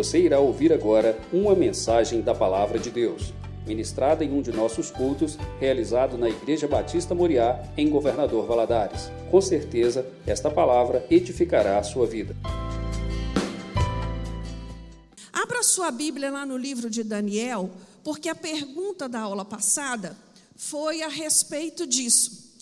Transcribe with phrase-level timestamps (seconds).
[0.00, 3.34] Você irá ouvir agora uma mensagem da Palavra de Deus,
[3.66, 9.10] ministrada em um de nossos cultos, realizado na Igreja Batista Moriá, em Governador Valadares.
[9.30, 12.34] Com certeza, esta palavra edificará a sua vida.
[15.30, 17.70] Abra sua Bíblia lá no livro de Daniel,
[18.02, 20.16] porque a pergunta da aula passada
[20.56, 22.54] foi a respeito disso.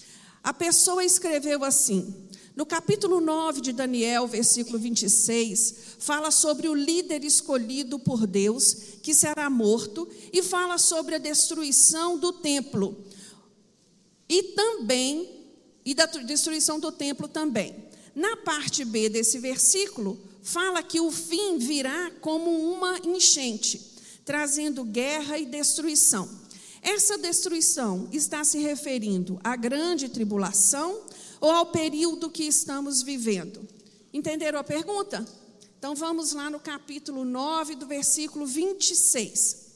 [0.43, 2.12] A pessoa escreveu assim:
[2.59, 9.15] no capítulo 9 de Daniel, versículo 26, fala sobre o líder escolhido por Deus, que
[9.15, 12.97] será morto, e fala sobre a destruição do templo.
[14.29, 15.47] E também,
[15.85, 17.77] e da destruição do templo também.
[18.13, 23.80] Na parte B desse versículo, fala que o fim virá como uma enchente,
[24.25, 26.29] trazendo guerra e destruição.
[26.83, 31.02] Essa destruição está se referindo à grande tribulação
[31.41, 33.66] ou ao período que estamos vivendo?
[34.12, 35.27] Entenderam a pergunta?
[35.79, 39.68] Então vamos lá no capítulo 9, do versículo 26.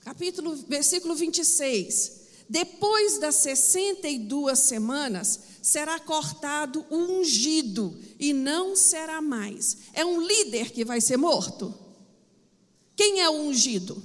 [0.00, 2.20] Capítulo, versículo 26.
[2.48, 9.78] Depois das 62 semanas, será cortado o ungido e não será mais.
[9.92, 11.74] É um líder que vai ser morto?
[12.94, 14.02] Quem é o ungido?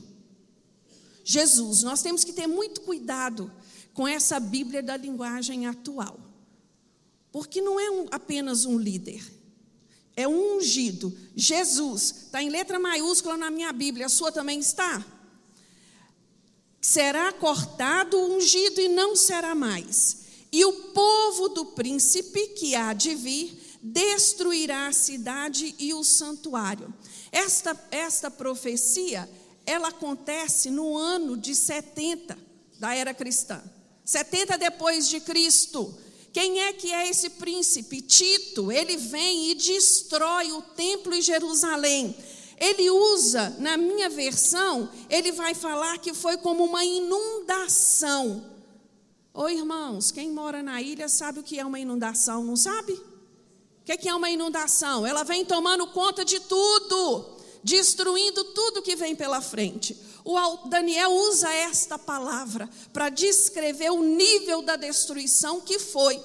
[1.23, 1.83] Jesus.
[1.83, 3.51] Nós temos que ter muito cuidado
[3.97, 6.19] com essa Bíblia da linguagem atual.
[7.31, 9.23] Porque não é um, apenas um líder,
[10.15, 11.17] é um ungido.
[11.35, 15.03] Jesus, está em letra maiúscula na minha Bíblia, a sua também está?
[16.79, 20.25] Será cortado o ungido e não será mais.
[20.51, 26.93] E o povo do príncipe que há de vir destruirá a cidade e o santuário.
[27.31, 29.27] Esta, esta profecia,
[29.65, 32.37] ela acontece no ano de 70
[32.79, 33.59] da era cristã.
[34.07, 35.93] 70 depois de Cristo.
[36.31, 38.01] Quem é que é esse príncipe?
[38.01, 38.71] Tito.
[38.71, 42.15] Ele vem e destrói o templo em Jerusalém.
[42.57, 48.49] Ele usa, na minha versão, ele vai falar que foi como uma inundação.
[49.33, 52.93] Ô irmãos, quem mora na ilha sabe o que é uma inundação, não sabe?
[52.93, 55.05] O que é uma inundação?
[55.05, 57.37] Ela vem tomando conta de tudo
[57.67, 59.97] destruindo tudo que vem pela frente.
[60.29, 66.21] O Daniel usa esta palavra para descrever o nível da destruição que foi.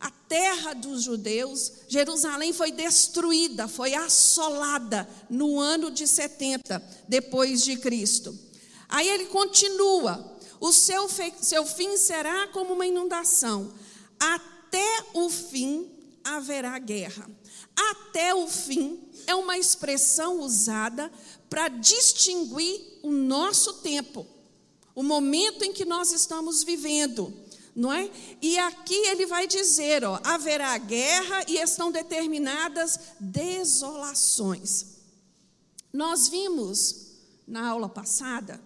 [0.00, 7.76] A terra dos judeus, Jerusalém foi destruída, foi assolada no ano de 70 depois de
[7.76, 8.36] Cristo.
[8.88, 11.08] Aí ele continua: o seu,
[11.40, 13.72] seu fim será como uma inundação,
[14.18, 15.88] até o fim
[16.24, 17.30] haverá guerra.
[17.76, 21.10] Até o fim é uma expressão usada
[21.54, 24.26] para distinguir o nosso tempo,
[24.92, 27.32] o momento em que nós estamos vivendo,
[27.76, 28.10] não é?
[28.42, 34.96] E aqui ele vai dizer, ó, haverá guerra e estão determinadas desolações.
[35.92, 37.12] Nós vimos
[37.46, 38.60] na aula passada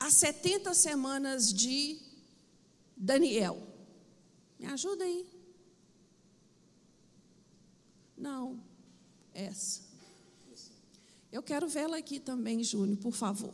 [0.00, 2.00] as 70 semanas de
[2.96, 3.62] Daniel.
[4.58, 5.26] Me ajuda aí.
[8.16, 8.58] Não,
[9.34, 9.85] essa.
[11.36, 13.52] Eu quero vê-la aqui também, Júnior, por favor.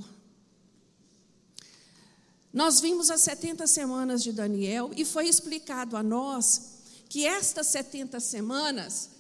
[2.53, 6.75] Nós vimos as 70 semanas de Daniel e foi explicado a nós
[7.09, 9.11] que estas 70 semanas,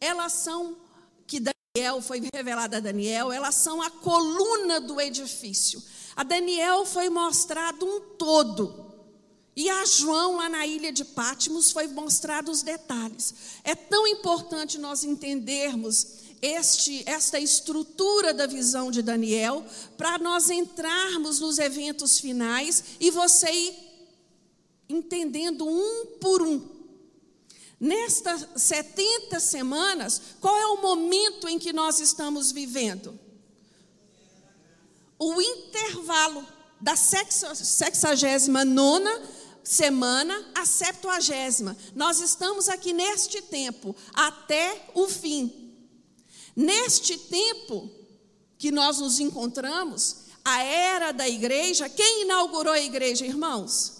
[0.00, 0.76] elas são,
[1.26, 5.82] que Daniel, foi revelada a Daniel, elas são a coluna do edifício.
[6.14, 8.92] A Daniel foi mostrado um todo.
[9.56, 13.34] E a João, lá na ilha de Pátimos, foi mostrado os detalhes.
[13.64, 19.64] É tão importante nós entendermos este, esta estrutura da visão de Daniel,
[19.96, 23.76] para nós entrarmos nos eventos finais e você ir
[24.88, 26.68] entendendo um por um.
[27.78, 33.18] Nestas 70 semanas, qual é o momento em que nós estamos vivendo?
[35.18, 36.46] O intervalo
[36.80, 39.22] da sexagésima nona
[39.62, 41.76] semana a septuagésima.
[41.94, 45.61] Nós estamos aqui neste tempo, até o fim.
[46.54, 47.90] Neste tempo
[48.58, 53.92] que nós nos encontramos, a era da igreja, quem inaugurou a igreja, irmãos?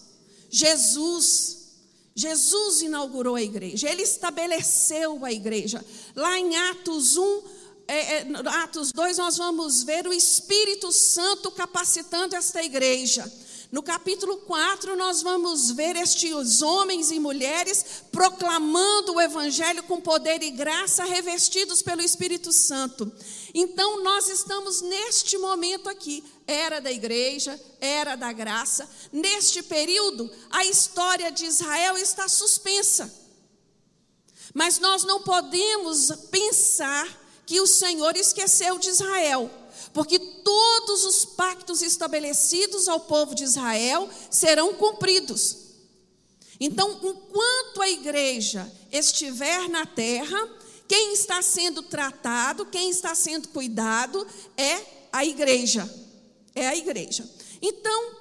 [0.50, 1.62] Jesus.
[2.14, 5.82] Jesus inaugurou a igreja, ele estabeleceu a igreja.
[6.14, 7.42] Lá em Atos 1,
[7.88, 8.26] é, é,
[8.62, 13.30] Atos 2, nós vamos ver o Espírito Santo capacitando esta igreja.
[13.72, 20.42] No capítulo 4, nós vamos ver estes homens e mulheres proclamando o Evangelho com poder
[20.42, 23.10] e graça, revestidos pelo Espírito Santo.
[23.54, 28.86] Então, nós estamos neste momento aqui, era da igreja, era da graça.
[29.10, 33.10] Neste período, a história de Israel está suspensa.
[34.52, 37.08] Mas nós não podemos pensar
[37.46, 39.50] que o Senhor esqueceu de Israel,
[39.92, 45.58] porque todos os pactos estabelecidos ao povo de Israel serão cumpridos.
[46.58, 50.48] Então, enquanto a igreja estiver na terra,
[50.88, 55.88] quem está sendo tratado, quem está sendo cuidado é a igreja.
[56.54, 57.28] É a igreja.
[57.60, 58.16] Então,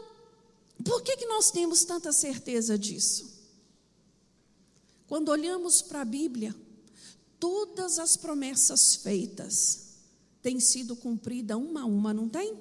[0.83, 3.29] por que, que nós temos tanta certeza disso?
[5.07, 6.55] Quando olhamos para a Bíblia,
[7.39, 9.90] todas as promessas feitas
[10.41, 12.57] têm sido cumpridas uma a uma, não tem?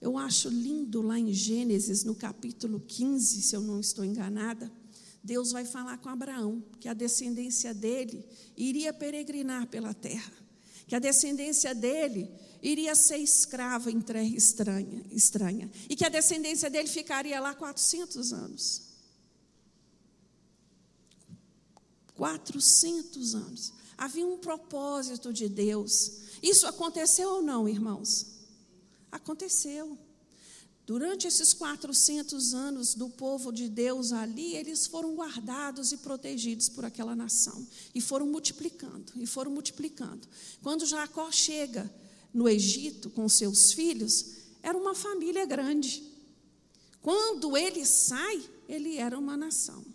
[0.00, 4.70] Eu acho lindo lá em Gênesis, no capítulo 15, se eu não estou enganada,
[5.22, 8.26] Deus vai falar com Abraão que a descendência dele
[8.56, 10.32] iria peregrinar pela terra,
[10.88, 12.28] que a descendência dele
[12.60, 18.32] iria ser escrava em terra estranha, estranha e que a descendência dele ficaria lá 400
[18.32, 18.82] anos.
[22.14, 23.72] 400 anos.
[24.02, 26.14] Havia um propósito de Deus.
[26.42, 28.26] Isso aconteceu ou não, irmãos?
[29.12, 29.96] Aconteceu.
[30.84, 36.84] Durante esses 400 anos do povo de Deus ali, eles foram guardados e protegidos por
[36.84, 37.64] aquela nação.
[37.94, 40.26] E foram multiplicando, e foram multiplicando.
[40.64, 41.88] Quando Jacó chega
[42.34, 44.32] no Egito com seus filhos,
[44.64, 46.02] era uma família grande.
[47.00, 49.91] Quando ele sai, ele era uma nação.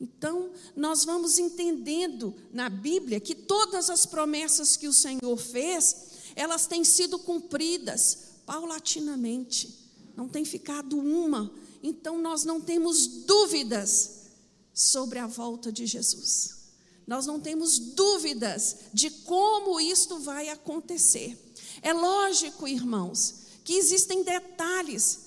[0.00, 6.66] Então, nós vamos entendendo na Bíblia que todas as promessas que o Senhor fez, elas
[6.66, 9.76] têm sido cumpridas paulatinamente,
[10.16, 11.52] não tem ficado uma.
[11.82, 14.26] Então, nós não temos dúvidas
[14.72, 16.56] sobre a volta de Jesus.
[17.04, 21.36] Nós não temos dúvidas de como isto vai acontecer.
[21.82, 23.34] É lógico, irmãos,
[23.64, 25.18] que existem detalhes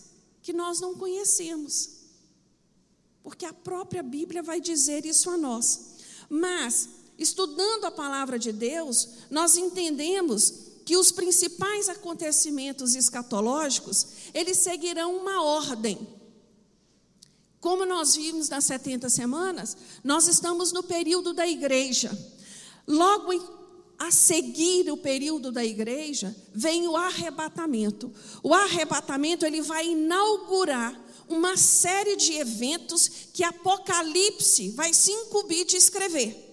[0.41, 2.00] que nós não conhecemos
[3.23, 5.91] porque a própria Bíblia vai dizer isso a nós.
[6.29, 15.15] Mas, estudando a palavra de Deus, nós entendemos que os principais acontecimentos escatológicos, eles seguirão
[15.15, 16.07] uma ordem.
[17.59, 22.11] Como nós vimos nas 70 semanas, nós estamos no período da igreja.
[22.87, 23.31] Logo
[23.99, 28.11] a seguir o período da igreja, vem o arrebatamento.
[28.41, 30.99] O arrebatamento ele vai inaugurar
[31.33, 36.47] uma série de eventos que Apocalipse vai se incumbir de escrever.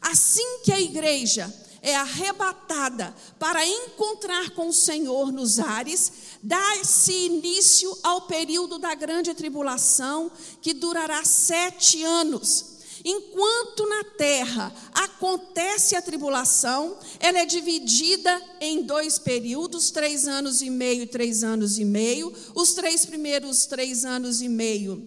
[0.00, 1.52] Assim que a igreja
[1.82, 9.32] é arrebatada para encontrar com o Senhor nos ares, dá-se início ao período da grande
[9.34, 10.30] tribulação,
[10.60, 12.75] que durará sete anos.
[13.08, 20.68] Enquanto na terra acontece a tribulação, ela é dividida em dois períodos, três anos e
[20.68, 22.34] meio e três anos e meio.
[22.52, 25.06] Os três primeiros três anos e meio,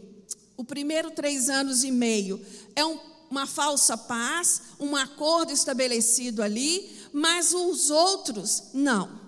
[0.55, 2.39] o primeiro três anos e meio
[2.73, 2.97] é um,
[3.29, 9.19] uma falsa paz, um acordo estabelecido ali, mas os outros não.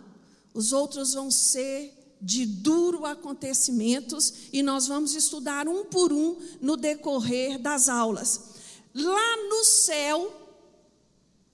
[0.54, 6.78] Os outros vão ser de duro acontecimentos e nós vamos estudar um por um no
[6.78, 8.51] decorrer das aulas.
[8.94, 10.32] Lá no céu,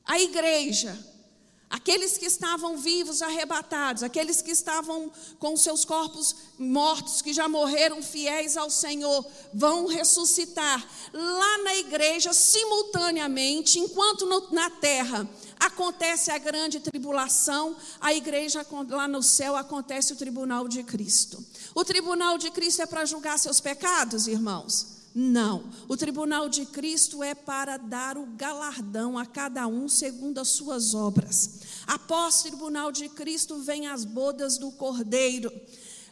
[0.04, 0.98] a igreja,
[1.70, 8.02] aqueles que estavam vivos, arrebatados, aqueles que estavam com seus corpos mortos, que já morreram
[8.02, 15.30] fiéis ao Senhor, vão ressuscitar lá na igreja simultaneamente, enquanto no, na terra
[15.60, 21.44] acontece a grande tribulação, a igreja lá no céu acontece o tribunal de Cristo.
[21.76, 24.97] O tribunal de Cristo é para julgar seus pecados, irmãos?
[25.20, 25.72] Não.
[25.88, 30.94] O tribunal de Cristo é para dar o galardão a cada um segundo as suas
[30.94, 31.62] obras.
[31.88, 35.52] Após o tribunal de Cristo, vem as bodas do Cordeiro.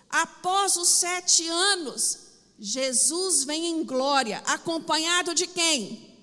[0.10, 2.18] Após os sete anos,
[2.58, 6.18] Jesus vem em glória, acompanhado de quem?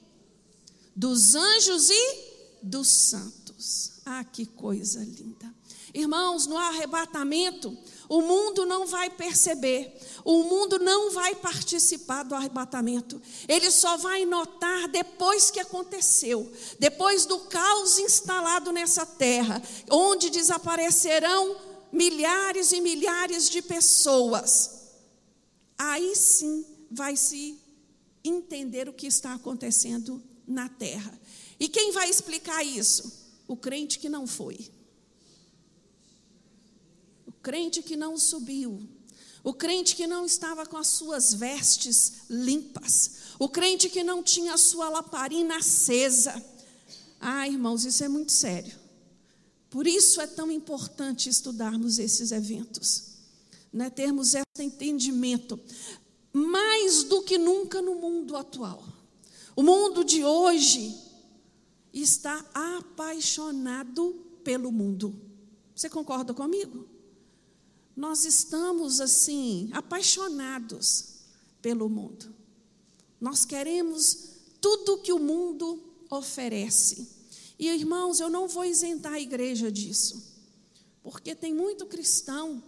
[0.97, 2.19] Dos anjos e
[2.65, 3.93] dos santos.
[4.05, 5.55] Ah, que coisa linda.
[5.94, 7.76] Irmãos, no arrebatamento,
[8.08, 9.94] o mundo não vai perceber,
[10.25, 13.20] o mundo não vai participar do arrebatamento.
[13.46, 21.56] Ele só vai notar depois que aconteceu, depois do caos instalado nessa terra, onde desaparecerão
[21.92, 24.92] milhares e milhares de pessoas.
[25.76, 27.61] Aí sim vai se
[28.25, 31.20] entender o que está acontecendo na terra.
[31.61, 33.12] E quem vai explicar isso?
[33.46, 34.70] O crente que não foi
[37.42, 38.88] crente que não subiu,
[39.44, 44.54] o crente que não estava com as suas vestes limpas, o crente que não tinha
[44.54, 46.42] a sua lamparina acesa.
[47.20, 48.80] Ah, irmãos, isso é muito sério.
[49.68, 53.04] Por isso é tão importante estudarmos esses eventos,
[53.72, 53.90] né?
[53.90, 55.58] termos esse entendimento,
[56.32, 58.84] mais do que nunca no mundo atual.
[59.56, 60.94] O mundo de hoje
[61.92, 65.20] está apaixonado pelo mundo.
[65.75, 66.91] Você concorda comigo?
[67.96, 71.12] Nós estamos assim, apaixonados
[71.61, 72.34] pelo mundo.
[73.20, 74.30] Nós queremos
[74.61, 77.08] tudo que o mundo oferece.
[77.58, 80.22] E irmãos, eu não vou isentar a igreja disso,
[81.02, 82.62] porque tem muito cristão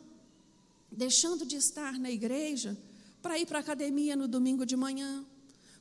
[0.91, 2.79] deixando de estar na igreja
[3.21, 5.25] para ir para a academia no domingo de manhã,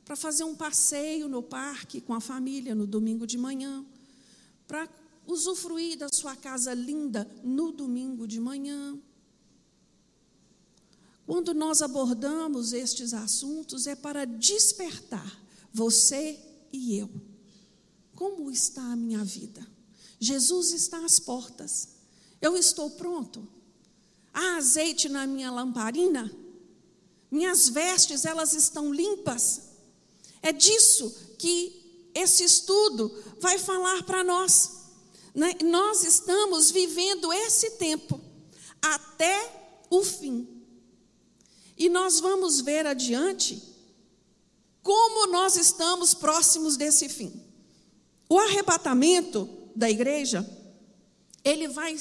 [0.04, 3.84] para fazer um passeio no parque com a família no domingo de manhã,
[4.66, 4.88] para
[5.26, 8.98] usufruir da sua casa linda no domingo de manhã.
[11.26, 15.40] Quando nós abordamos estes assuntos, é para despertar
[15.72, 16.38] você
[16.72, 17.10] e eu.
[18.14, 19.66] Como está a minha vida?
[20.20, 21.88] Jesus está às portas.
[22.40, 23.46] Eu estou pronto?
[24.32, 26.30] Há azeite na minha lamparina?
[27.30, 29.62] Minhas vestes, elas estão limpas?
[30.42, 34.84] É disso que esse estudo vai falar para nós.
[35.34, 35.52] Né?
[35.64, 38.20] Nós estamos vivendo esse tempo
[38.80, 40.53] até o fim.
[41.76, 43.62] E nós vamos ver adiante
[44.82, 47.32] como nós estamos próximos desse fim.
[48.28, 50.48] O arrebatamento da igreja,
[51.42, 51.96] ele vai,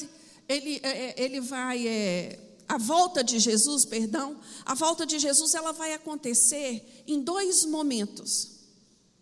[0.48, 5.54] ele, é, é, ele vai, é, a volta de Jesus, perdão, a volta de Jesus,
[5.54, 8.60] ela vai acontecer em dois momentos.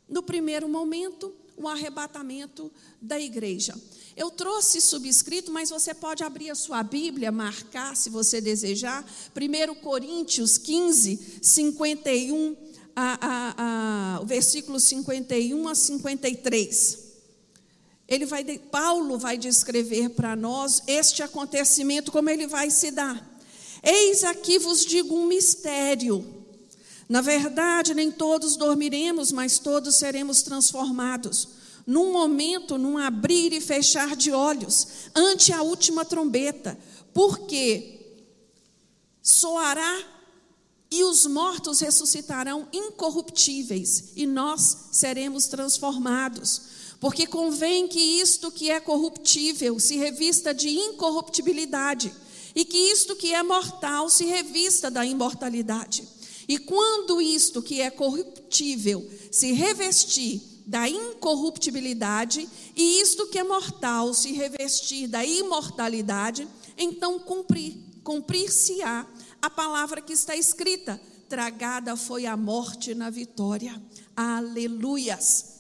[0.08, 3.76] No primeiro momento, o arrebatamento da igreja.
[4.16, 9.06] Eu trouxe subscrito, mas você pode abrir a sua Bíblia, marcar se você desejar.
[9.36, 12.56] 1 Coríntios 15, 51,
[12.94, 17.00] a, a, a, o versículo 51 a 53.
[18.08, 23.30] Ele vai, Paulo vai descrever para nós este acontecimento, como ele vai se dar.
[23.82, 26.26] Eis aqui vos digo um mistério.
[27.08, 31.61] Na verdade, nem todos dormiremos, mas todos seremos transformados
[31.92, 36.80] num momento, num abrir e fechar de olhos, ante a última trombeta,
[37.14, 38.00] porque
[39.22, 40.02] soará
[40.90, 46.62] e os mortos ressuscitarão incorruptíveis, e nós seremos transformados.
[46.98, 52.14] Porque convém que isto que é corruptível se revista de incorruptibilidade,
[52.56, 56.08] e que isto que é mortal se revista da imortalidade.
[56.48, 64.14] E quando isto que é corruptível se revestir da incorruptibilidade, e isto que é mortal
[64.14, 66.48] se revestir da imortalidade,
[66.78, 69.06] então cumprir, cumprir-se-á
[69.42, 73.82] a palavra que está escrita: tragada foi a morte na vitória.
[74.16, 75.60] Aleluias.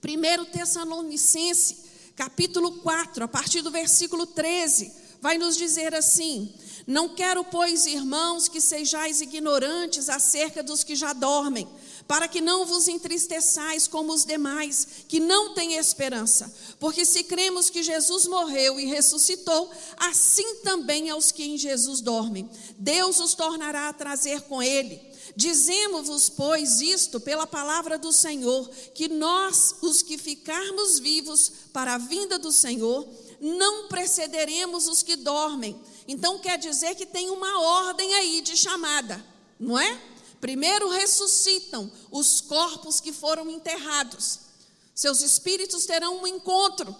[0.00, 1.78] 1 Tessalonicense,
[2.14, 6.54] capítulo 4, a partir do versículo 13, vai nos dizer assim:
[6.86, 11.66] Não quero, pois, irmãos, que sejais ignorantes acerca dos que já dormem
[12.12, 16.54] para que não vos entristeçais como os demais, que não têm esperança.
[16.78, 22.50] Porque se cremos que Jesus morreu e ressuscitou, assim também aos que em Jesus dormem.
[22.76, 25.00] Deus os tornará a trazer com ele.
[25.34, 31.98] Dizemos-vos, pois, isto pela palavra do Senhor, que nós, os que ficarmos vivos para a
[31.98, 33.08] vinda do Senhor,
[33.40, 35.80] não precederemos os que dormem.
[36.06, 39.24] Então quer dizer que tem uma ordem aí de chamada,
[39.58, 40.11] não é?
[40.42, 44.40] Primeiro ressuscitam os corpos que foram enterrados.
[44.92, 46.96] Seus espíritos terão um encontro.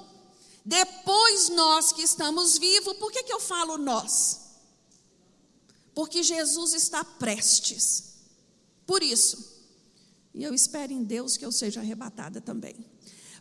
[0.65, 4.43] Depois nós que estamos vivos, por que, que eu falo nós?
[5.93, 8.13] Porque Jesus está prestes.
[8.87, 9.61] Por isso.
[10.33, 12.77] E eu espero em Deus que eu seja arrebatada também.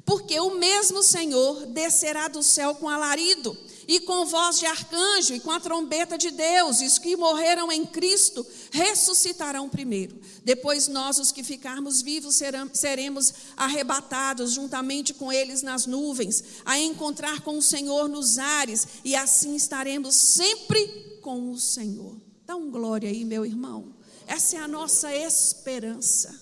[0.03, 3.55] Porque o mesmo Senhor descerá do céu com alarido
[3.91, 7.69] e com voz de arcanjo e com a trombeta de Deus, e os que morreram
[7.69, 10.17] em Cristo ressuscitarão primeiro.
[10.45, 12.39] Depois nós, os que ficarmos vivos,
[12.71, 19.13] seremos arrebatados juntamente com eles nas nuvens, a encontrar com o Senhor nos ares, e
[19.13, 22.15] assim estaremos sempre com o Senhor.
[22.45, 23.93] Dá um glória aí, meu irmão.
[24.25, 26.33] Essa é a nossa esperança.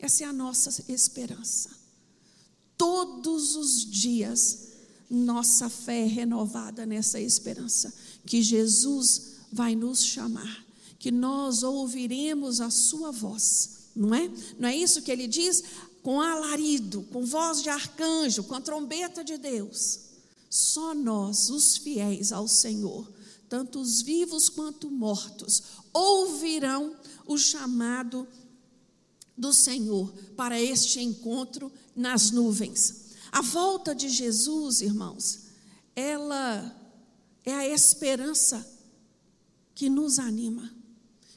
[0.00, 1.68] Essa é a nossa esperança.
[2.78, 4.65] Todos os dias
[5.08, 7.92] nossa fé renovada nessa esperança
[8.24, 10.64] que Jesus vai nos chamar,
[10.98, 14.30] que nós ouviremos a sua voz, não é?
[14.58, 15.62] Não é isso que ele diz?
[16.02, 20.00] Com alarido, com voz de arcanjo, com a trombeta de Deus.
[20.50, 23.10] Só nós, os fiéis ao Senhor,
[23.48, 26.94] tanto os vivos quanto mortos, ouvirão
[27.26, 28.26] o chamado
[29.36, 33.05] do Senhor para este encontro nas nuvens.
[33.32, 35.40] A volta de Jesus, irmãos,
[35.94, 36.74] ela
[37.44, 38.66] é a esperança
[39.74, 40.74] que nos anima,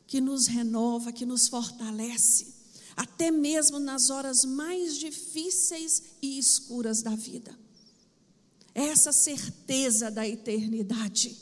[0.08, 2.60] que nos renova, que nos fortalece.
[3.00, 7.58] até mesmo nas horas mais difíceis e escuras da vida.
[8.75, 11.34] Essa certeza da eternidade,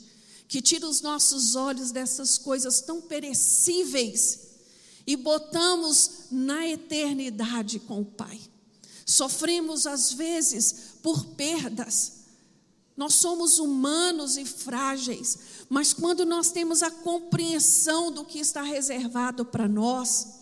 [0.47, 4.49] que tira os nossos olhos dessas coisas tão perecíveis
[5.07, 8.39] e botamos na eternidade com o Pai.
[9.07, 12.17] Sofremos às vezes por perdas.
[12.95, 15.37] Nós somos humanos e frágeis,
[15.69, 20.39] mas quando nós temos a compreensão do que está reservado para nós,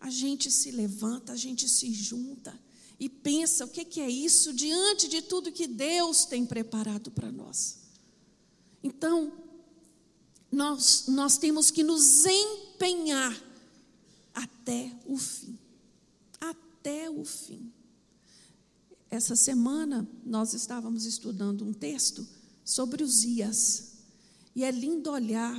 [0.00, 2.58] a gente se levanta, a gente se junta
[2.98, 7.78] e pensa: o que é isso diante de tudo que Deus tem preparado para nós?
[8.82, 9.32] Então,
[10.50, 13.40] nós, nós temos que nos empenhar
[14.34, 15.61] até o fim.
[16.82, 17.72] Até o fim.
[19.08, 22.26] Essa semana nós estávamos estudando um texto
[22.64, 23.92] sobre os Ias.
[24.52, 25.54] E é lindo olhar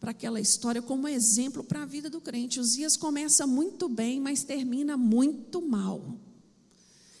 [0.00, 2.58] para aquela história como exemplo para a vida do crente.
[2.58, 6.18] Os dias começa muito bem, mas termina muito mal.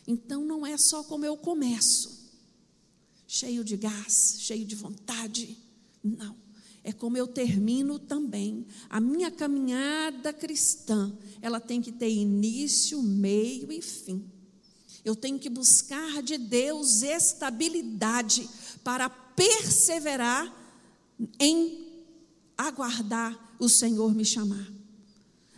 [0.06, 2.30] Então não é só como eu começo,
[3.26, 5.54] cheio de gás, cheio de vontade.
[6.02, 6.34] Não.
[6.88, 8.64] É como eu termino também.
[8.88, 14.24] A minha caminhada cristã, ela tem que ter início, meio e fim.
[15.04, 18.48] Eu tenho que buscar de Deus estabilidade
[18.82, 20.50] para perseverar
[21.38, 21.92] em
[22.56, 24.66] aguardar o Senhor me chamar.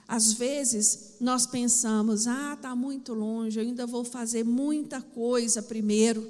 [0.09, 6.29] Às vezes nós pensamos, ah, está muito longe, eu ainda vou fazer muita coisa primeiro.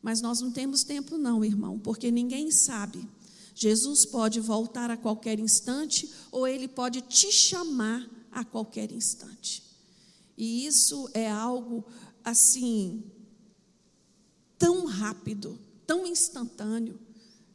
[0.00, 3.17] Mas nós não temos tempo, não, irmão, porque ninguém sabe.
[3.58, 9.62] Jesus pode voltar a qualquer instante ou ele pode te chamar a qualquer instante.
[10.36, 11.84] E isso é algo
[12.22, 13.02] assim,
[14.58, 17.08] tão rápido, tão instantâneo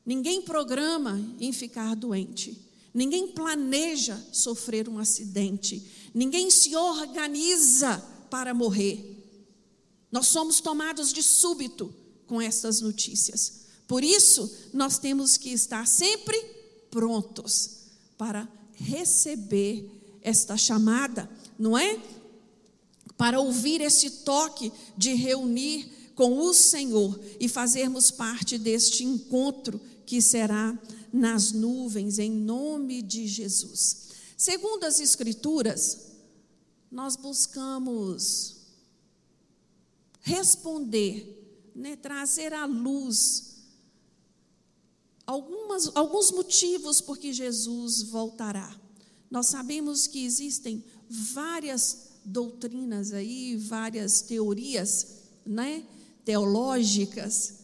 [0.06, 2.62] Ninguém programa em ficar doente.
[2.94, 5.90] Ninguém planeja sofrer um acidente.
[6.14, 7.98] Ninguém se organiza
[8.30, 9.10] para morrer.
[10.12, 11.94] Nós somos tomados de súbito
[12.28, 13.63] com essas notícias.
[13.88, 16.38] Por isso, nós temos que estar sempre
[16.90, 17.84] prontos
[18.18, 19.90] para receber
[20.22, 22.02] esta chamada, não é?
[23.18, 30.22] Para ouvir esse toque de reunir com o Senhor e fazermos parte deste encontro que
[30.22, 30.78] será
[31.12, 34.10] nas nuvens, em nome de Jesus.
[34.38, 36.12] Segundo as Escrituras,
[36.92, 38.58] nós buscamos
[40.22, 43.53] responder, né, trazer à luz
[45.26, 48.76] algumas, alguns motivos por que Jesus voltará.
[49.30, 55.08] Nós sabemos que existem várias doutrinas aí, várias teorias
[55.46, 55.86] né,
[56.24, 57.56] teológicas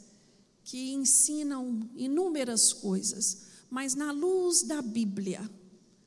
[0.64, 5.50] que ensinam inúmeras coisas, mas na luz da Bíblia,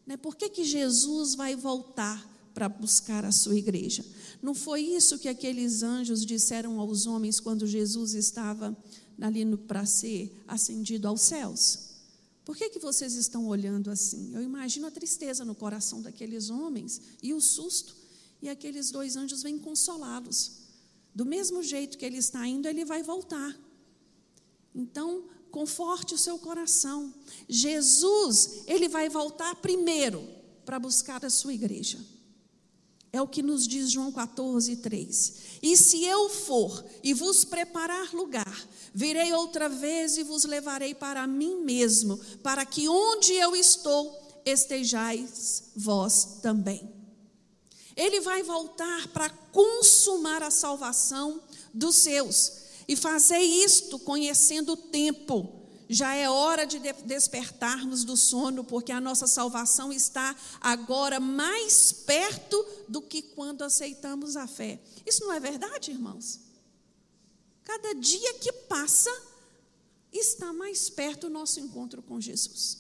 [0.07, 4.05] né, por que, que Jesus vai voltar para buscar a sua igreja?
[4.43, 8.77] Não foi isso que aqueles anjos disseram aos homens quando Jesus estava
[9.21, 11.91] ali para ser ascendido aos céus?
[12.45, 14.35] Por que, que vocês estão olhando assim?
[14.35, 17.95] Eu imagino a tristeza no coração daqueles homens e o susto,
[18.41, 20.63] e aqueles dois anjos vêm consolá-los.
[21.15, 23.57] Do mesmo jeito que ele está indo, ele vai voltar.
[24.75, 27.15] Então, conforte o seu coração.
[27.49, 30.27] Jesus, ele vai voltar primeiro
[30.65, 31.99] para buscar a sua igreja.
[33.13, 35.35] É o que nos diz João 14, 3.
[35.63, 41.27] E se eu for e vos preparar lugar, virei outra vez e vos levarei para
[41.27, 46.91] mim mesmo, para que onde eu estou estejais vós também.
[47.95, 52.63] Ele vai voltar para consumar a salvação dos seus.
[52.89, 55.62] E fazer isto conhecendo o tempo.
[55.93, 62.65] Já é hora de despertarmos do sono, porque a nossa salvação está agora mais perto
[62.89, 64.81] do que quando aceitamos a fé.
[65.05, 66.41] Isso não é verdade, irmãos?
[67.63, 69.11] Cada dia que passa,
[70.11, 72.79] está mais perto o nosso encontro com Jesus.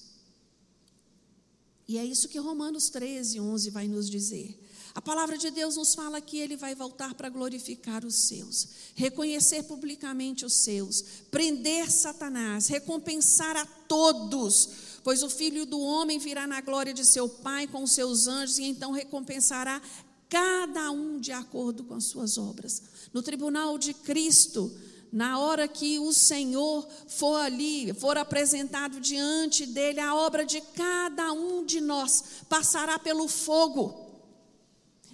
[1.87, 4.59] E é isso que Romanos 13, 11 vai nos dizer.
[4.95, 9.63] A palavra de Deus nos fala que ele vai voltar para glorificar os seus, reconhecer
[9.63, 14.69] publicamente os seus, prender Satanás, recompensar a todos,
[15.03, 18.59] pois o filho do homem virá na glória de seu Pai com os seus anjos
[18.59, 19.81] e então recompensará
[20.29, 22.83] cada um de acordo com as suas obras.
[23.15, 24.71] No tribunal de Cristo,
[25.13, 31.33] na hora que o Senhor for ali, for apresentado diante dele, a obra de cada
[31.33, 34.02] um de nós passará pelo fogo.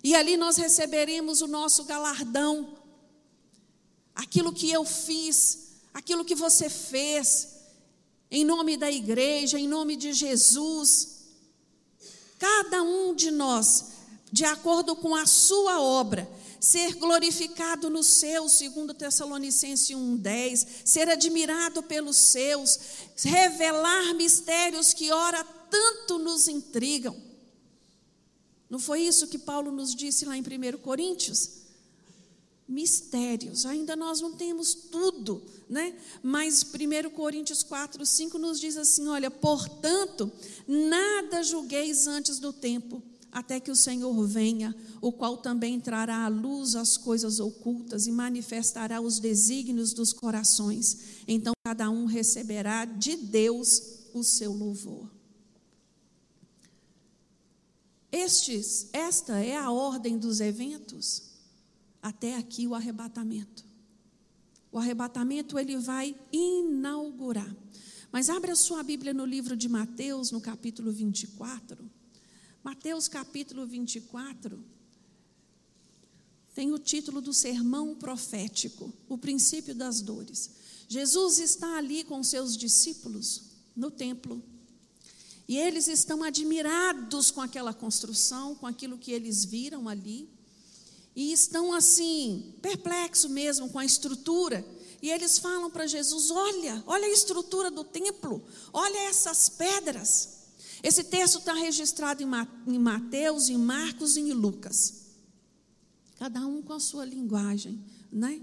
[0.02, 2.76] E ali nós receberemos o nosso galardão.
[4.14, 7.56] Aquilo que eu fiz, aquilo que você fez,
[8.30, 11.18] em nome da igreja, em nome de Jesus.
[12.38, 13.98] Cada um de nós
[14.30, 16.28] de acordo com a sua obra,
[16.60, 22.78] ser glorificado nos seus, segundo Tessalonicenses 1:10, ser admirado pelos seus,
[23.16, 27.16] revelar mistérios que ora tanto nos intrigam.
[28.68, 31.58] Não foi isso que Paulo nos disse lá em 1 Coríntios?
[32.68, 35.98] Mistérios, ainda nós não temos tudo, né?
[36.22, 40.30] Mas 1 Coríntios 4, 5 nos diz assim: olha, portanto,
[40.66, 43.02] nada julgueis antes do tempo
[43.32, 48.12] até que o Senhor venha, o qual também trará à luz as coisas ocultas e
[48.12, 51.24] manifestará os desígnios dos corações.
[51.26, 55.17] Então cada um receberá de Deus o seu louvor.
[58.10, 61.22] Estes, esta é a ordem dos eventos
[62.02, 63.64] até aqui o arrebatamento.
[64.70, 67.54] O arrebatamento ele vai inaugurar.
[68.10, 71.78] Mas abra sua Bíblia no livro de Mateus, no capítulo 24.
[72.62, 74.58] Mateus capítulo 24
[76.58, 80.50] tem o título do sermão profético, o princípio das dores.
[80.88, 83.44] Jesus está ali com seus discípulos
[83.76, 84.42] no templo.
[85.48, 90.28] E eles estão admirados com aquela construção, com aquilo que eles viram ali.
[91.16, 94.62] E estão assim, perplexos mesmo com a estrutura.
[95.00, 100.36] E eles falam para Jesus: Olha, olha a estrutura do templo, olha essas pedras.
[100.82, 105.06] Esse texto está registrado em Mateus, em Marcos e em Lucas.
[106.18, 107.82] Cada um com a sua linguagem,
[108.12, 108.40] né?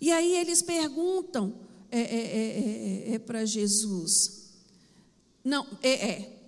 [0.00, 1.54] E aí eles perguntam
[1.90, 4.40] é, é, é, é, é para Jesus.
[5.44, 6.39] Não, é,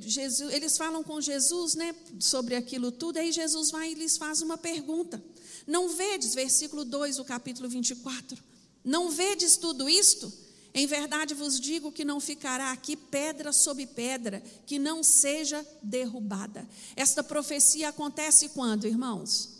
[0.00, 4.42] Jesus, eles falam com Jesus né, sobre aquilo tudo, aí Jesus vai e lhes faz
[4.42, 5.22] uma pergunta.
[5.66, 8.36] Não vedes, versículo 2 do capítulo 24,
[8.84, 10.32] não vedes tudo isto?
[10.74, 16.68] Em verdade vos digo que não ficará aqui pedra sobre pedra que não seja derrubada.
[16.96, 19.50] Esta profecia acontece quando, irmãos?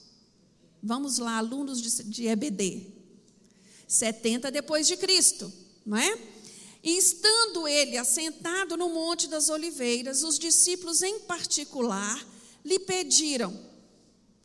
[0.83, 2.93] Vamos lá, alunos de, de EBD.
[3.87, 5.53] 70 depois de Cristo,
[5.87, 6.34] não é?
[6.85, 12.23] E estando ele assentado no Monte das Oliveiras, os discípulos em particular
[12.63, 13.59] lhe pediram: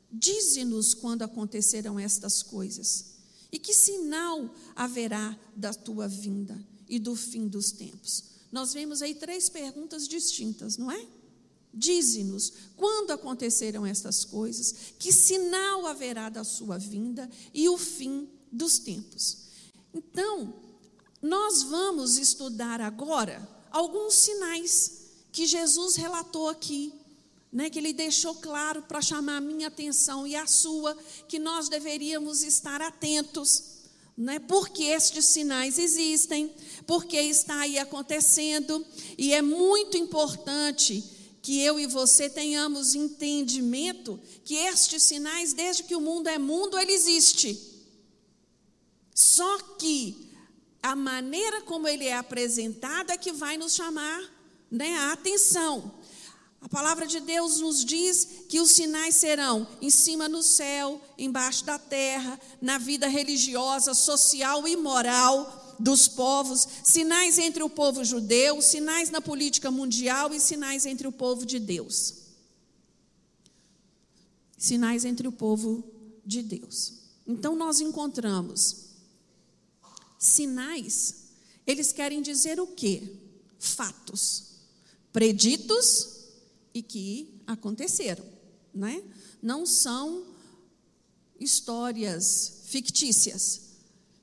[0.09, 3.17] Dize-nos quando acontecerão estas coisas
[3.51, 8.23] e que sinal haverá da tua vinda e do fim dos tempos?
[8.49, 11.05] Nós vemos aí três perguntas distintas, não é?
[11.73, 18.79] Dize-nos quando acontecerão estas coisas, que sinal haverá da sua vinda e o fim dos
[18.79, 19.49] tempos.
[19.93, 20.68] Então,
[21.21, 24.99] nós vamos estudar agora alguns sinais
[25.31, 26.93] que Jesus relatou aqui
[27.51, 30.95] né, que ele deixou claro para chamar a minha atenção e a sua,
[31.27, 33.63] que nós deveríamos estar atentos,
[34.15, 36.53] né, porque estes sinais existem,
[36.85, 38.85] porque está aí acontecendo,
[39.17, 41.03] e é muito importante
[41.41, 46.77] que eu e você tenhamos entendimento que estes sinais, desde que o mundo é mundo,
[46.77, 47.57] ele existe.
[49.15, 50.28] Só que
[50.81, 54.21] a maneira como ele é apresentado é que vai nos chamar
[54.71, 55.99] né, a atenção.
[56.61, 61.63] A palavra de Deus nos diz que os sinais serão em cima no céu, embaixo
[61.63, 68.61] da terra, na vida religiosa, social e moral dos povos, sinais entre o povo judeu,
[68.61, 72.15] sinais na política mundial e sinais entre o povo de Deus.
[74.57, 75.81] Sinais entre o povo
[76.25, 76.93] de Deus.
[77.25, 78.88] Então nós encontramos
[80.19, 81.29] sinais,
[81.65, 83.01] eles querem dizer o quê?
[83.57, 84.49] Fatos
[85.11, 86.19] preditos
[86.73, 88.23] e que aconteceram,
[88.73, 89.03] né?
[89.41, 90.25] Não são
[91.39, 93.69] histórias fictícias.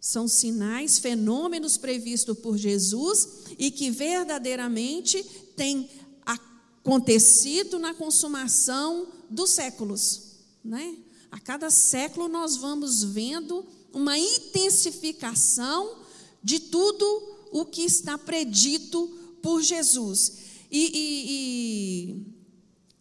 [0.01, 3.29] São sinais, fenômenos previstos por Jesus
[3.59, 5.25] e que verdadeiramente
[5.57, 5.91] têm
[6.25, 10.97] acontecido na consumação dos séculos, né?
[11.31, 15.97] A cada século nós vamos vendo uma intensificação
[16.43, 17.07] de tudo
[17.51, 19.09] o que está predito
[19.43, 20.35] por Jesus.
[20.71, 22.37] E, e, e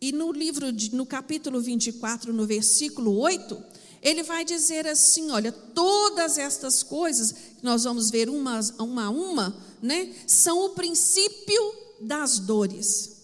[0.02, 3.62] e no livro, de, no capítulo 24, no versículo 8,
[4.04, 9.10] ele vai dizer assim: olha, todas estas coisas, que nós vamos ver uma, uma a
[9.10, 13.16] uma, né, são o princípio das dores.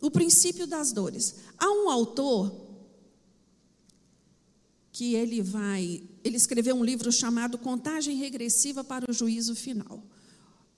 [0.00, 1.34] O princípio das dores.
[1.58, 2.69] Há um autor
[5.00, 10.04] que ele vai, ele escreveu um livro chamado Contagem Regressiva para o Juízo Final.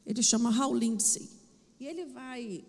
[0.06, 1.28] Ele chama Hal Lindsey.
[1.80, 2.64] E ele vai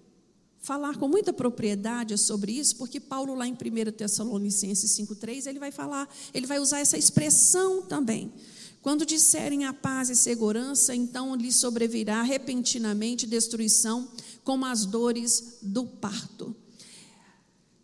[0.57, 5.71] falar com muita propriedade sobre isso, porque Paulo lá em 1 Tessalonicenses 5:3, ele vai
[5.71, 8.33] falar, ele vai usar essa expressão também.
[8.81, 14.09] Quando disserem a paz e segurança, então lhe sobrevirá repentinamente destruição,
[14.43, 16.55] como as dores do parto.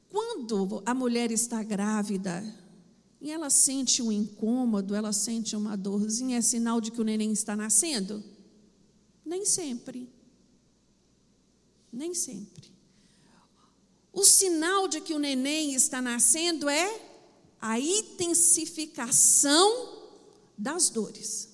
[0.10, 2.44] Quando a mulher está grávida
[3.22, 7.32] e ela sente um incômodo, ela sente uma dorzinha, é sinal de que o neném
[7.32, 8.24] está nascendo?
[9.26, 10.08] Nem sempre.
[11.92, 12.72] Nem sempre.
[14.14, 17.10] O sinal de que o neném está nascendo é
[17.62, 20.08] a intensificação
[20.58, 21.50] das dores.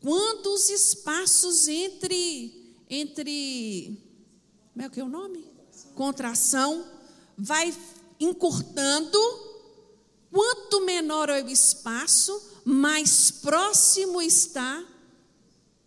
[0.00, 4.00] Quando os espaços entre entre
[4.72, 5.44] como é que é o nome?
[5.94, 6.86] Contração
[7.36, 7.74] vai
[8.20, 9.18] encurtando,
[10.30, 14.84] quanto menor é o espaço, mais próximo está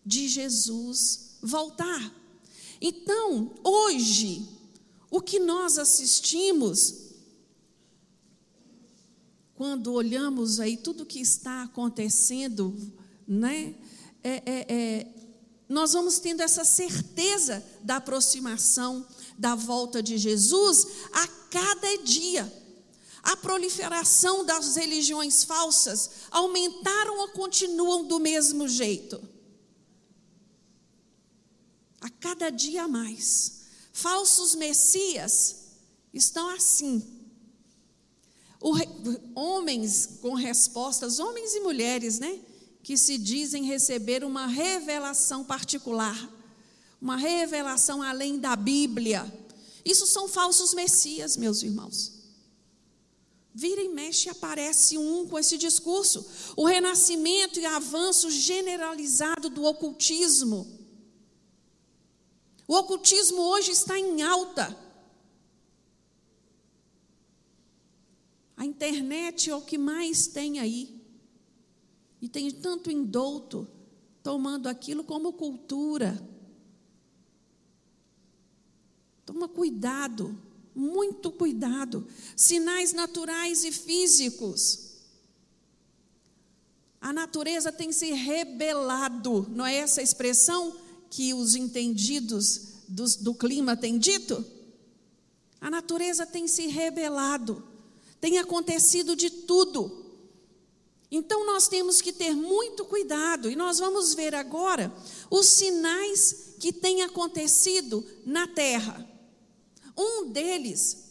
[0.06, 2.14] de Jesus voltar.
[2.82, 4.48] Então, hoje,
[5.12, 7.10] o que nós assistimos,
[9.56, 12.76] quando olhamos aí tudo que está acontecendo,
[13.28, 13.76] né?
[14.24, 15.08] É, é, é,
[15.68, 19.06] nós vamos tendo essa certeza da aproximação
[19.38, 22.52] da volta de Jesus a cada dia.
[23.22, 29.22] A proliferação das religiões falsas aumentaram ou continuam do mesmo jeito?
[32.00, 33.60] A cada dia mais.
[33.92, 35.58] Falsos messias
[36.14, 37.06] estão assim.
[38.62, 38.74] O,
[39.36, 42.40] homens com respostas, homens e mulheres, né?
[42.82, 46.30] Que se dizem receber uma revelação particular,
[47.02, 49.32] uma revelação além da Bíblia.
[49.84, 52.19] Isso são falsos messias, meus irmãos.
[53.62, 56.26] Vira e mexe aparece um com esse discurso.
[56.56, 60.80] O renascimento e avanço generalizado do ocultismo
[62.70, 64.78] o ocultismo hoje está em alta.
[68.56, 71.02] A internet é o que mais tem aí.
[72.22, 73.68] E tem tanto indouto
[74.22, 76.24] tomando aquilo como cultura.
[79.26, 80.40] Toma cuidado,
[80.80, 82.08] muito cuidado.
[82.36, 84.88] Sinais naturais e físicos.
[87.02, 90.76] A natureza tem se rebelado, não é essa expressão?
[91.10, 94.46] que os entendidos do, do clima têm dito?
[95.60, 97.64] A natureza tem se rebelado,
[98.22, 100.06] tem acontecido de tudo.
[101.12, 104.94] Então nós temos que ter muito cuidado e nós vamos ver agora
[105.30, 109.09] os sinais que têm acontecido na terra.
[110.00, 111.10] Um deles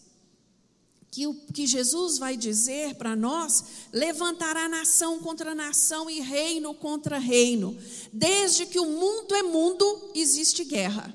[1.10, 7.18] que, o, que Jesus vai dizer para nós: levantará nação contra nação e reino contra
[7.18, 7.76] reino.
[8.10, 11.14] Desde que o mundo é mundo, existe guerra.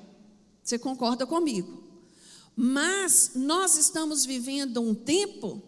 [0.64, 1.84] Você concorda comigo?
[2.56, 5.62] Mas nós estamos vivendo um tempo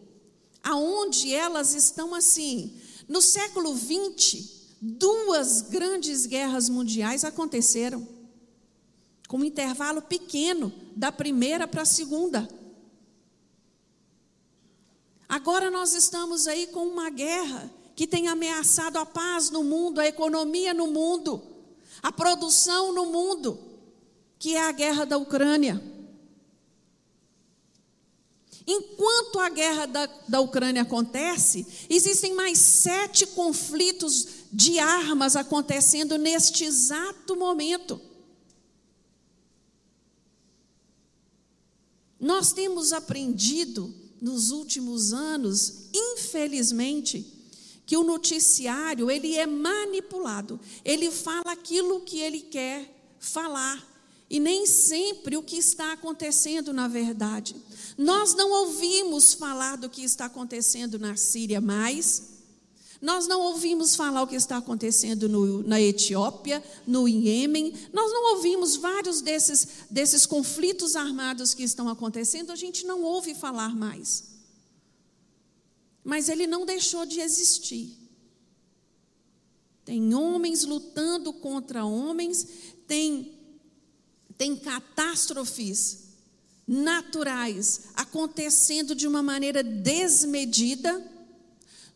[0.62, 2.74] aonde elas estão assim.
[3.08, 8.08] No século 20, duas grandes guerras mundiais aconteceram,
[9.28, 12.48] com um intervalo pequeno da primeira para a segunda.
[15.28, 20.08] Agora nós estamos aí com uma guerra que tem ameaçado a paz no mundo, a
[20.08, 21.42] economia no mundo,
[22.02, 23.60] a produção no mundo,
[24.38, 25.82] que é a guerra da Ucrânia.
[28.68, 36.64] Enquanto a guerra da, da Ucrânia acontece, existem mais sete conflitos de armas acontecendo neste
[36.64, 38.02] exato momento.
[42.26, 47.24] Nós temos aprendido nos últimos anos, infelizmente,
[47.86, 50.60] que o noticiário ele é manipulado.
[50.84, 53.80] Ele fala aquilo que ele quer falar
[54.28, 57.56] e nem sempre o que está acontecendo na verdade.
[57.96, 62.35] Nós não ouvimos falar do que está acontecendo na Síria mais.
[63.06, 67.72] Nós não ouvimos falar o que está acontecendo no, na Etiópia, no Iêmen.
[67.94, 72.52] Nós não ouvimos vários desses, desses conflitos armados que estão acontecendo.
[72.52, 74.24] A gente não ouve falar mais.
[76.04, 77.96] Mas ele não deixou de existir.
[79.86, 82.48] Tem homens lutando contra homens,
[82.88, 83.38] tem,
[84.36, 86.06] tem catástrofes
[86.68, 91.14] naturais acontecendo de uma maneira desmedida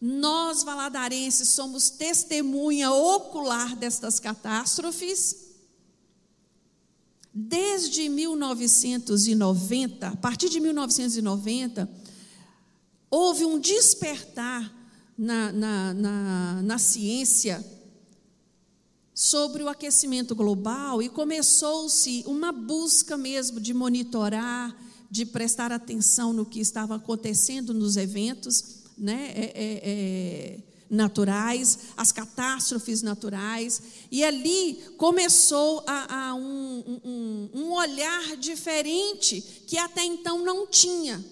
[0.02, 5.50] nós, valadarenses, somos testemunha ocular destas catástrofes.
[7.34, 11.90] Desde 1990, a partir de 1990,
[13.12, 14.74] houve um despertar
[15.18, 17.66] na, na, na, na ciência
[19.14, 24.74] sobre o aquecimento global e começou-se uma busca mesmo de monitorar,
[25.12, 30.60] de prestar atenção no que estava acontecendo nos eventos né, é, é, é,
[30.90, 33.82] naturais, as catástrofes naturais,
[34.12, 41.24] e ali começou a, a um, um, um olhar diferente que até então não tinha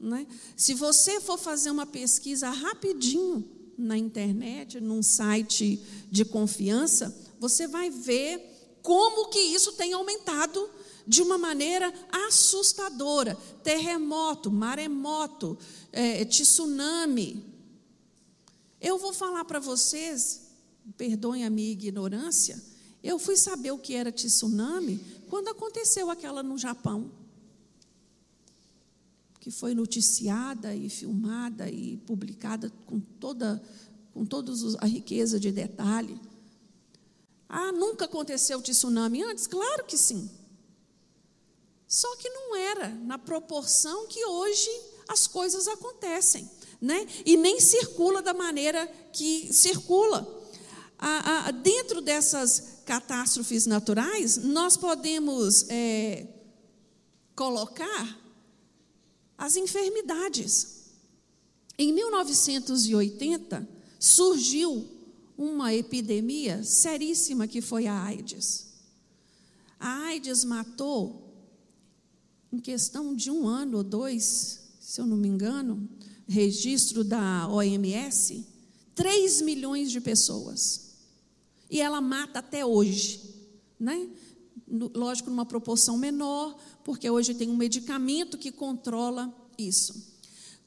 [0.00, 0.26] Né?
[0.56, 3.44] Se você for fazer uma pesquisa rapidinho
[3.76, 8.40] na internet, num site de confiança, você vai ver
[8.82, 10.68] como que isso tem aumentado
[11.06, 11.92] de uma maneira
[12.26, 13.36] assustadora.
[13.62, 15.58] Terremoto, maremoto,
[15.92, 17.44] é, tsunami.
[18.80, 20.48] Eu vou falar para vocês,
[20.96, 22.62] perdoem a minha ignorância,
[23.02, 27.10] eu fui saber o que era tsunami quando aconteceu aquela no Japão
[29.40, 33.62] que foi noticiada e filmada e publicada com toda
[34.12, 36.20] com toda a riqueza de detalhe.
[37.48, 39.46] Ah, nunca aconteceu tsunami antes?
[39.46, 40.28] Claro que sim.
[41.86, 44.68] Só que não era na proporção que hoje
[45.08, 46.48] as coisas acontecem,
[46.80, 47.06] né?
[47.24, 50.36] E nem circula da maneira que circula.
[51.62, 56.26] Dentro dessas catástrofes naturais, nós podemos é,
[57.34, 58.18] colocar
[59.36, 60.78] as enfermidades.
[61.78, 63.68] Em 1980,
[63.98, 64.88] surgiu
[65.36, 68.66] uma epidemia seríssima que foi a AIDS.
[69.78, 71.32] A AIDS matou,
[72.52, 75.86] em questão de um ano ou dois, se eu não me engano,
[76.26, 78.46] registro da OMS,
[78.94, 80.94] 3 milhões de pessoas.
[81.70, 83.20] E ela mata até hoje,
[83.78, 84.08] né?
[84.94, 90.16] Lógico, numa proporção menor, porque hoje tem um medicamento que controla isso.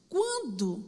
[0.08, 0.84] Quando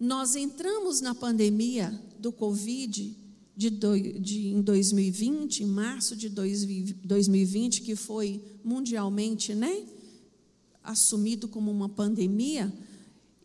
[0.00, 3.16] nós entramos na pandemia do Covid
[3.56, 9.86] de, de, em 2020, em março de 2020, que foi mundialmente né,
[10.82, 12.72] assumido como uma pandemia,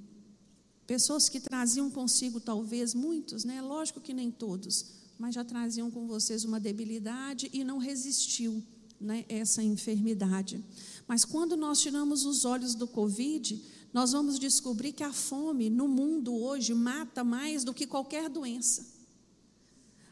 [0.87, 3.63] pessoas que traziam consigo, talvez, muitos, né?
[3.63, 8.62] lógico que nem todos, mas já traziam com vocês uma debilidade e não resistiu
[9.00, 10.64] né, essa enfermidade.
[11.07, 13.61] Mas quando nós tiramos os olhos do Covid,
[13.92, 18.87] nós vamos descobrir que a fome no mundo hoje mata mais do que qualquer doença.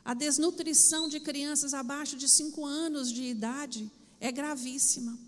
[0.04, 3.90] A desnutrição de crianças abaixo de 5 anos de idade
[4.20, 5.18] é gravíssima.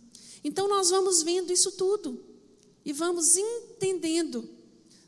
[0.43, 2.25] Então nós vamos vendo isso tudo
[2.85, 4.49] e vamos entendendo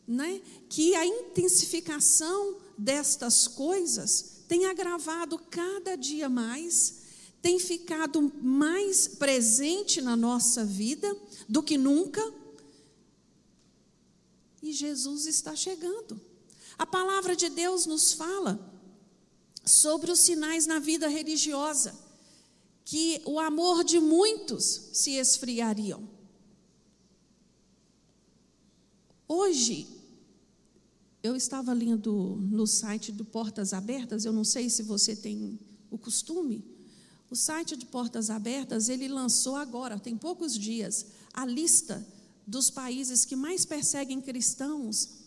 [0.07, 7.03] né, que a intensificação destas coisas tem agravado cada dia mais,
[7.41, 11.17] tem ficado mais presente na nossa vida
[11.49, 12.21] do que nunca
[14.61, 16.21] e Jesus está chegando.
[16.77, 18.59] A palavra de Deus nos fala
[19.65, 21.97] sobre os sinais na vida religiosa,
[22.85, 26.11] que o amor de muitos se esfriariam.
[29.29, 30.00] Hoje,
[31.23, 35.59] eu estava lendo no site do Portas Abertas, eu não sei se você tem
[35.91, 36.65] o costume.
[37.31, 42.05] O site de Portas Abertas, ele lançou agora, tem poucos dias, a lista
[42.47, 45.21] dos países que mais perseguem cristãos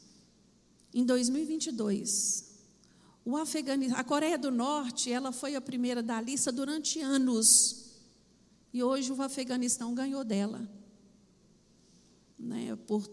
[0.94, 2.52] em 2022.
[3.24, 7.86] O Afeganistão, a Coreia do Norte, ela foi a primeira da lista durante anos.
[8.74, 10.68] E hoje o Afeganistão ganhou dela.
[12.38, 13.08] Né, por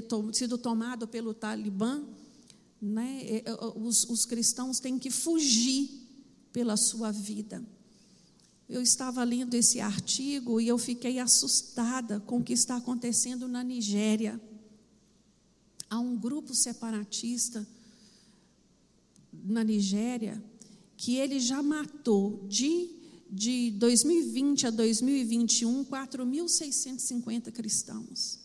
[0.00, 2.02] ter sido tomado pelo Talibã,
[2.80, 5.90] né, é, é, os, os cristãos têm que fugir
[6.50, 7.62] pela sua vida.
[8.68, 13.62] Eu estava lendo esse artigo e eu fiquei assustada com o que está acontecendo na
[13.62, 14.40] Nigéria.
[15.90, 17.66] Há um grupo separatista
[19.30, 20.42] na Nigéria
[20.96, 22.88] que ele já matou de,
[23.30, 28.41] de 2020 a 2021 4.650 cristãos.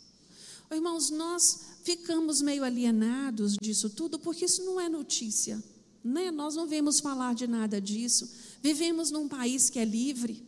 [0.70, 5.64] Irmãos, nós ficamos meio alienados disso tudo porque isso não é notícia.
[6.04, 6.30] Né?
[6.32, 8.30] Nós não vemos falar de nada disso.
[8.62, 10.44] Vivemos num país que é livre,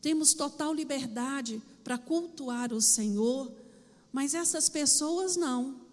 [0.00, 3.52] temos total liberdade para cultuar o Senhor,
[4.12, 5.86] mas essas pessoas não.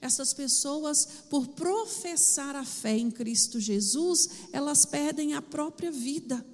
[0.00, 6.44] Essas pessoas, por professar a fé em Cristo Jesus, elas perdem a própria vida.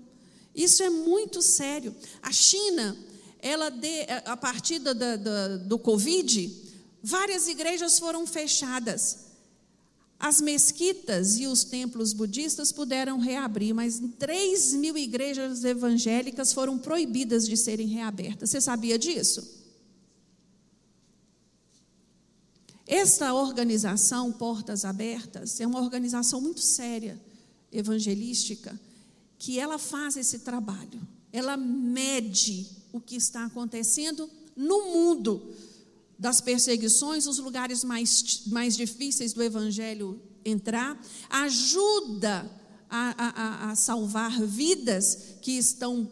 [0.55, 1.94] Isso é muito sério.
[2.20, 2.94] A China,
[3.41, 6.55] ela de, a partir do, do, do Covid,
[7.03, 9.28] várias igrejas foram fechadas.
[10.18, 17.47] As mesquitas e os templos budistas puderam reabrir, mas 3 mil igrejas evangélicas foram proibidas
[17.47, 18.51] de serem reabertas.
[18.51, 19.59] Você sabia disso?
[22.84, 27.20] Esta organização, Portas Abertas, é uma organização muito séria,
[27.70, 28.80] evangelística,
[29.39, 31.07] que ela faz esse trabalho.
[31.30, 35.55] Ela mede o que está acontecendo no mundo
[36.18, 42.51] das perseguições, os lugares mais, mais difíceis do evangelho entrar, ajuda
[42.91, 46.11] a, a, a salvar vidas que estão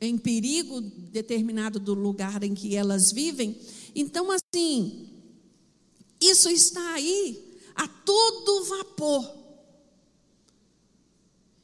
[0.00, 3.60] em perigo determinado do lugar em que elas vivem.
[3.94, 5.10] Então, assim,
[6.20, 9.40] isso está aí a todo vapor.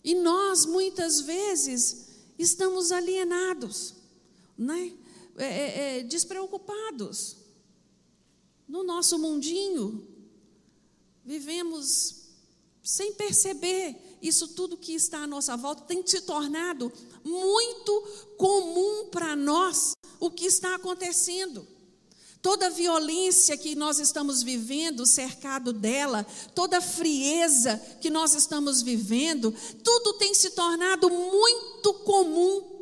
[0.05, 2.09] E nós, muitas vezes,
[2.39, 3.95] estamos alienados,
[4.57, 4.92] né?
[5.36, 7.36] É, é, é, despreocupados.
[8.66, 10.07] No nosso mundinho,
[11.24, 12.26] vivemos
[12.82, 16.92] sem perceber isso tudo que está à nossa volta, tem se tornado
[17.22, 18.02] muito
[18.36, 21.66] comum para nós o que está acontecendo
[22.46, 28.82] toda a violência que nós estamos vivendo, cercado dela, toda a frieza que nós estamos
[28.82, 29.52] vivendo,
[29.82, 32.76] tudo tem se tornado muito comum.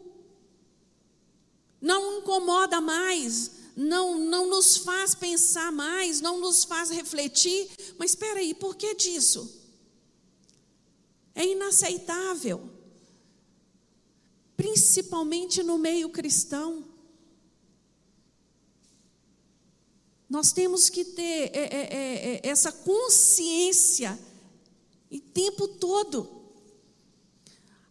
[1.84, 7.68] Não incomoda mais, não, não nos faz pensar mais, não nos faz refletir.
[7.98, 9.62] Mas espera aí, por que disso?
[11.34, 12.70] É inaceitável,
[14.56, 16.86] principalmente no meio cristão.
[20.26, 24.18] Nós temos que ter é, é, é, é, essa consciência
[25.10, 26.43] o tempo todo.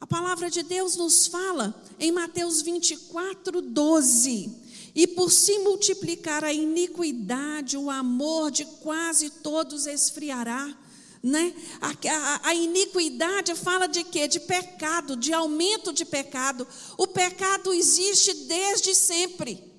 [0.03, 4.53] A palavra de Deus nos fala em Mateus 24, 12.
[4.93, 10.77] E por se multiplicar a iniquidade, o amor de quase todos esfriará.
[11.23, 11.55] Né?
[11.79, 14.27] A, a, a, iniquidade fala de quê?
[14.27, 16.67] De pecado, de aumento de pecado.
[16.97, 19.71] O pecado existe desde sempre.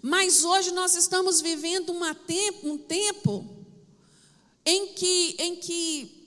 [0.00, 3.44] Mas hoje nós estamos vivendo tempo, um tempo
[4.64, 6.19] em que, em que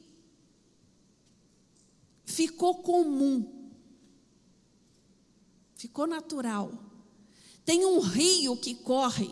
[2.33, 3.45] ficou comum,
[5.75, 6.71] ficou natural.
[7.63, 9.31] Tem um rio que corre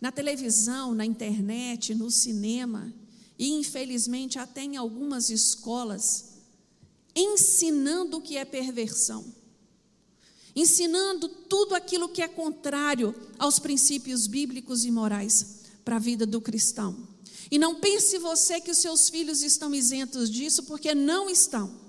[0.00, 2.92] na televisão, na internet, no cinema,
[3.38, 6.38] e infelizmente até em algumas escolas,
[7.14, 9.42] ensinando o que é perversão
[10.54, 16.42] ensinando tudo aquilo que é contrário aos princípios bíblicos e morais para a vida do
[16.42, 17.08] cristão.
[17.50, 21.81] E não pense você que os seus filhos estão isentos disso, porque não estão.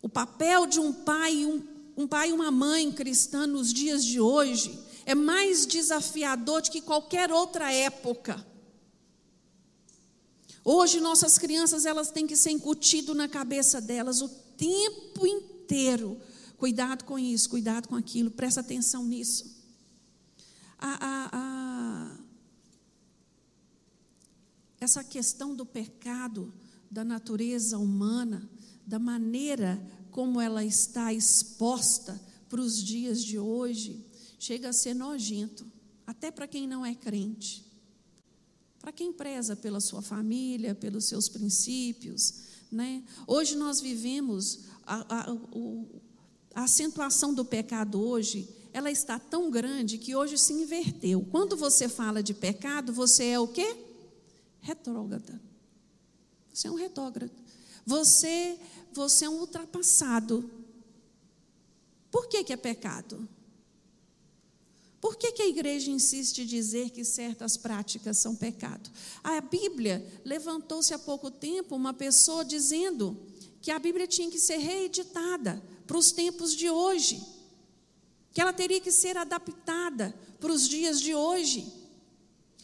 [0.00, 1.62] O papel de um pai, um,
[1.96, 6.80] um pai e uma mãe cristã nos dias de hoje é mais desafiador do que
[6.80, 8.46] qualquer outra época.
[10.62, 16.20] Hoje nossas crianças elas têm que ser incutido na cabeça delas o tempo inteiro.
[16.58, 19.56] Cuidado com isso, cuidado com aquilo, presta atenção nisso.
[20.78, 22.16] A, a, a,
[24.80, 26.52] essa questão do pecado,
[26.90, 28.48] da natureza humana,
[28.88, 29.78] da maneira
[30.10, 32.18] como ela está exposta
[32.48, 34.02] para os dias de hoje,
[34.38, 35.70] chega a ser nojento,
[36.06, 37.66] até para quem não é crente.
[38.80, 43.04] Para quem preza pela sua família, pelos seus princípios, né?
[43.26, 45.32] Hoje nós vivemos a, a,
[46.54, 51.26] a acentuação do pecado hoje, ela está tão grande que hoje se inverteu.
[51.30, 53.76] Quando você fala de pecado, você é o quê?
[54.62, 55.38] Retrógrada.
[56.54, 57.48] Você é um retrógrado.
[57.88, 58.58] Você,
[58.92, 60.50] você é um ultrapassado.
[62.10, 63.28] Por que, que é pecado?
[65.00, 68.90] Por que, que a igreja insiste em dizer que certas práticas são pecado?
[69.22, 73.16] A Bíblia levantou-se há pouco tempo uma pessoa dizendo
[73.60, 77.22] que a Bíblia tinha que ser reeditada para os tempos de hoje,
[78.32, 81.72] que ela teria que ser adaptada para os dias de hoje.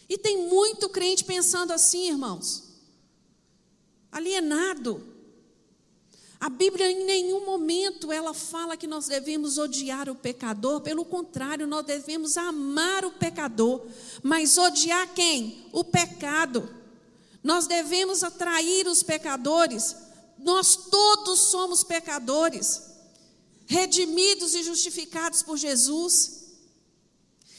[0.08, 2.64] E tem muito crente pensando assim, irmãos,
[4.10, 5.13] alienado.
[6.44, 11.66] A Bíblia em nenhum momento ela fala que nós devemos odiar o pecador, pelo contrário,
[11.66, 13.86] nós devemos amar o pecador,
[14.22, 15.66] mas odiar quem?
[15.72, 16.68] O pecado.
[17.42, 19.96] Nós devemos atrair os pecadores
[20.44, 22.82] nós todos somos pecadores,
[23.66, 26.44] redimidos e justificados por Jesus.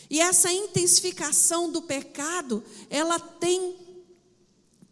[0.07, 3.75] E essa intensificação do pecado, ela tem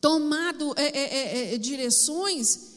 [0.02, 1.18] tomado é, é,
[1.52, 2.73] é, é direções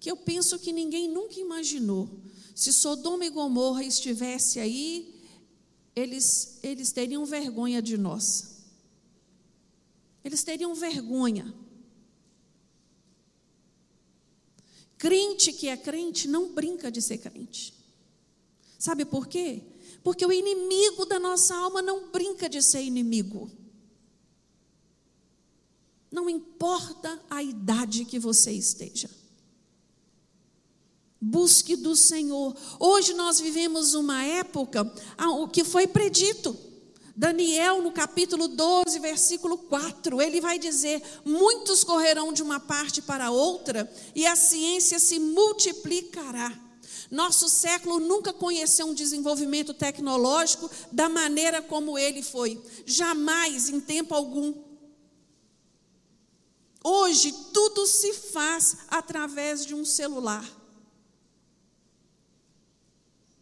[0.00, 2.08] que eu penso que ninguém nunca imaginou.
[2.54, 5.14] Se Sodoma e Gomorra estivesse aí,
[5.94, 8.62] eles, eles teriam vergonha de nós.
[10.24, 11.54] Eles teriam vergonha.
[14.96, 17.74] Crente que é crente não brinca de ser crente.
[18.78, 19.62] Sabe por quê?
[20.02, 23.50] Porque o inimigo da nossa alma não brinca de ser inimigo.
[26.10, 29.19] Não importa a idade que você esteja.
[31.20, 32.56] Busque do Senhor.
[32.78, 36.56] Hoje nós vivemos uma época o que foi predito.
[37.14, 43.30] Daniel, no capítulo 12, versículo 4, ele vai dizer: Muitos correrão de uma parte para
[43.30, 46.58] outra, e a ciência se multiplicará.
[47.10, 54.14] Nosso século nunca conheceu um desenvolvimento tecnológico da maneira como ele foi, jamais, em tempo
[54.14, 54.54] algum.
[56.82, 60.59] Hoje, tudo se faz através de um celular.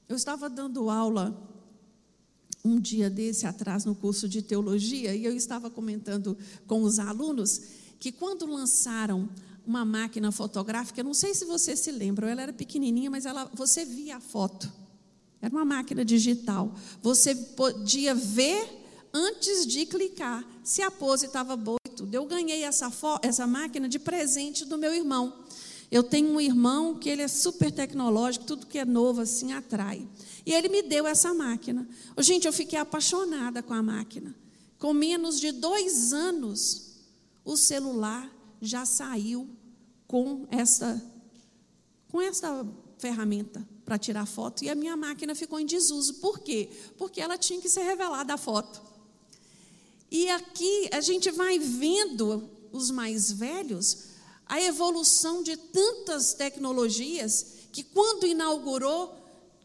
[0.09, 1.37] Eu estava dando aula
[2.65, 6.37] um dia desse atrás no curso de teologia e eu estava comentando
[6.67, 7.61] com os alunos
[8.01, 9.29] que quando lançaram
[9.67, 13.85] uma máquina fotográfica, não sei se você se lembra, ela era pequenininha, mas ela, você
[13.85, 14.73] via a foto.
[15.43, 16.75] Era uma máquina digital.
[17.03, 18.67] Você podia ver
[19.13, 22.15] antes de clicar se a pose estava boa e tudo.
[22.15, 22.91] Eu ganhei essa,
[23.23, 25.45] essa máquina de presente do meu irmão.
[25.91, 30.07] Eu tenho um irmão que ele é super tecnológico, tudo que é novo assim atrai.
[30.45, 31.89] E ele me deu essa máquina.
[32.19, 34.35] Gente, eu fiquei apaixonada com a máquina.
[34.79, 36.95] Com menos de dois anos,
[37.45, 38.31] o celular
[38.61, 39.49] já saiu
[40.07, 41.03] com essa,
[42.11, 42.67] com essa
[42.99, 46.15] ferramenta para tirar foto e a minha máquina ficou em desuso.
[46.15, 46.69] Por quê?
[46.99, 48.83] Porque ela tinha que ser revelada a foto.
[50.11, 54.09] E aqui a gente vai vendo os mais velhos
[54.49, 59.19] a evolução de tantas tecnologias que quando inaugurou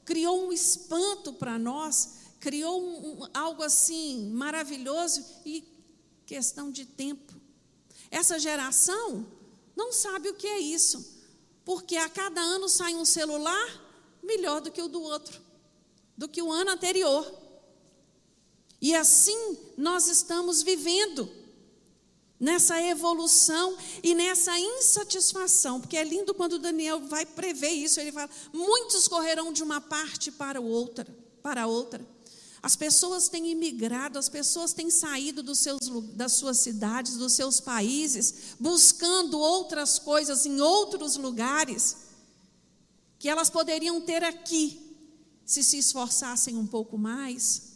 [0.05, 5.63] criou um espanto para nós, criou um, algo assim maravilhoso e
[6.25, 7.33] questão de tempo.
[8.11, 9.25] Essa geração
[9.75, 11.21] não sabe o que é isso,
[11.63, 13.81] porque a cada ano sai um celular
[14.21, 15.41] melhor do que o do outro,
[16.17, 17.25] do que o ano anterior.
[18.81, 21.42] E assim nós estamos vivendo
[22.43, 28.29] nessa evolução e nessa insatisfação, porque é lindo quando Daniel vai prever isso, ele fala:
[28.51, 31.07] muitos correrão de uma parte para outra,
[31.41, 32.05] para outra.
[32.61, 35.79] As pessoas têm imigrado, as pessoas têm saído dos seus,
[36.15, 41.95] das suas cidades, dos seus países, buscando outras coisas em outros lugares,
[43.19, 44.97] que elas poderiam ter aqui,
[45.45, 47.72] se se esforçassem um pouco mais.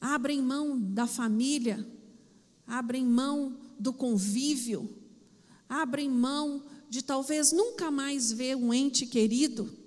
[0.00, 1.86] Abrem mão da família,
[2.66, 4.88] abrem mão do convívio,
[5.68, 9.80] abrem mão de talvez nunca mais ver um ente querido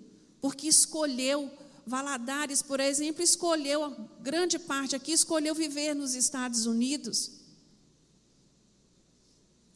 [0.43, 1.49] porque escolheu,
[1.88, 7.32] Valadares, por exemplo, escolheu, grande parte aqui escolheu viver nos Estados Unidos.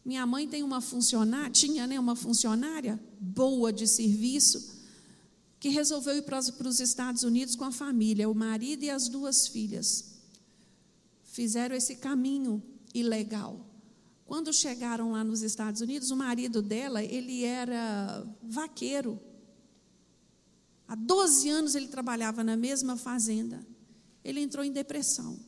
[0.04, 4.76] Minha mãe tem uma funcionária, tinha né, uma funcionária boa de serviço,
[5.58, 9.08] que resolveu ir para para os Estados Unidos com a família, o marido e as
[9.08, 10.17] duas filhas.
[11.38, 12.64] Fizeram esse caminho
[12.96, 13.64] ilegal.
[14.26, 19.22] Quando chegaram lá nos Estados Unidos, o marido dela, ele era vaqueiro.
[20.88, 23.64] Há 12 anos ele trabalhava na mesma fazenda.
[24.24, 25.40] Ele entrou em depressão.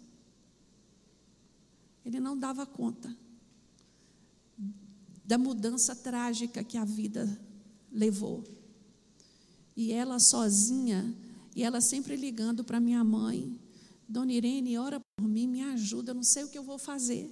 [2.05, 3.17] Ele não dava conta
[5.25, 7.27] da mudança trágica que a vida
[7.91, 8.43] levou.
[9.75, 11.17] E ela sozinha,
[11.55, 13.59] e ela sempre ligando para minha mãe:
[14.09, 17.31] Dona Irene, ora por mim, me ajuda, eu não sei o que eu vou fazer.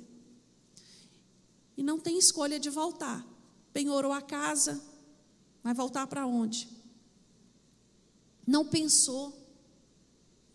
[1.75, 3.25] E não tem escolha de voltar.
[3.73, 4.82] Penhorou a casa,
[5.61, 6.78] vai voltar para onde?
[8.47, 9.34] não pensou,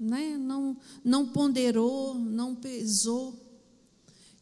[0.00, 0.36] né?
[0.38, 3.38] não, não ponderou, não pesou.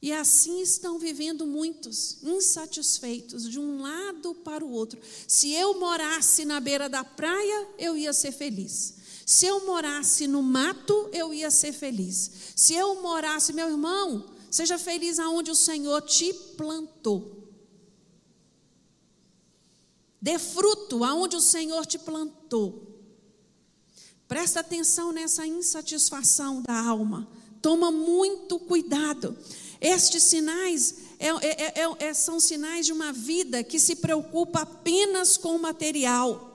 [0.00, 4.98] E assim estão vivendo muitos, insatisfeitos, de um lado para o outro.
[5.26, 8.94] Se eu morasse na beira da praia, eu ia ser feliz.
[9.30, 12.52] Se eu morasse no mato, eu ia ser feliz.
[12.56, 17.48] Se eu morasse, meu irmão, seja feliz aonde o Senhor te plantou.
[20.20, 23.00] Dê fruto aonde o Senhor te plantou.
[24.26, 27.28] Presta atenção nessa insatisfação da alma.
[27.62, 29.38] Toma muito cuidado.
[29.80, 35.36] Estes sinais é, é, é, é, são sinais de uma vida que se preocupa apenas
[35.36, 36.49] com o material.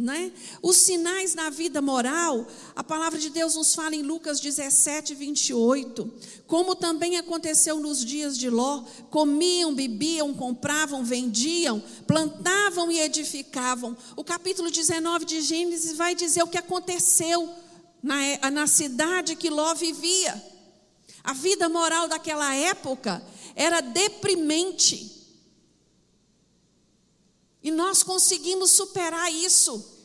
[0.00, 0.30] Né?
[0.62, 2.46] Os sinais na vida moral,
[2.76, 6.08] a palavra de Deus nos fala em Lucas 17, 28.
[6.46, 13.96] Como também aconteceu nos dias de Ló: comiam, bebiam, compravam, vendiam, plantavam e edificavam.
[14.14, 17.52] O capítulo 19 de Gênesis vai dizer o que aconteceu
[18.00, 20.40] na, na cidade que Ló vivia.
[21.24, 23.20] A vida moral daquela época
[23.56, 25.17] era deprimente.
[27.62, 29.98] E nós conseguimos superar isso.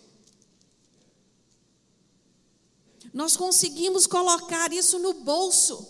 [3.14, 5.88] Nós conseguimos colocar isso no bolso.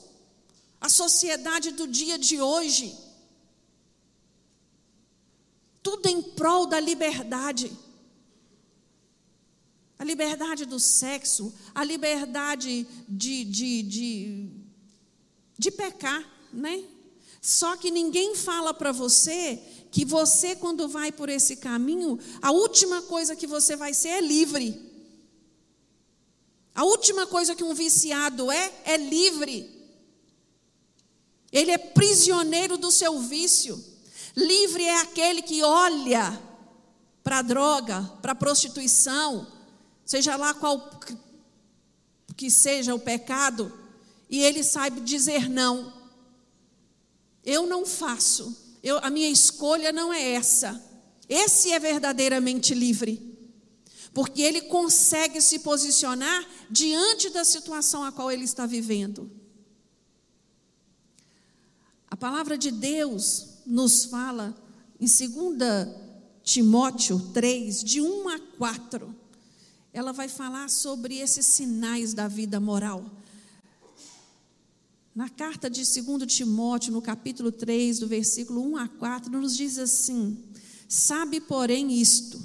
[0.81, 2.97] A sociedade do dia de hoje.
[5.81, 7.71] Tudo em prol da liberdade.
[9.97, 14.49] A liberdade do sexo, a liberdade de, de, de,
[15.57, 16.83] de pecar, né?
[17.41, 19.61] Só que ninguém fala para você
[19.93, 24.21] que você, quando vai por esse caminho, a última coisa que você vai ser é
[24.21, 24.91] livre.
[26.73, 29.69] A última coisa que um viciado é, é livre.
[31.51, 33.81] Ele é prisioneiro do seu vício.
[34.35, 36.41] Livre é aquele que olha
[37.23, 39.45] para a droga, para a prostituição,
[40.03, 40.89] seja lá qual
[42.35, 43.71] que seja o pecado,
[44.27, 45.93] e ele sabe dizer não.
[47.45, 48.72] Eu não faço.
[48.83, 50.83] Eu, a minha escolha não é essa.
[51.29, 53.33] Esse é verdadeiramente livre.
[54.13, 59.31] Porque ele consegue se posicionar diante da situação a qual ele está vivendo.
[62.11, 64.55] A palavra de Deus nos fala
[64.99, 66.03] em 2
[66.43, 69.15] Timóteo 3, de 1 a 4.
[69.93, 73.05] Ela vai falar sobre esses sinais da vida moral.
[75.15, 79.77] Na carta de 2 Timóteo, no capítulo 3, do versículo 1 a 4, nos diz
[79.77, 80.37] assim:
[80.87, 82.41] Sabe, porém, isto: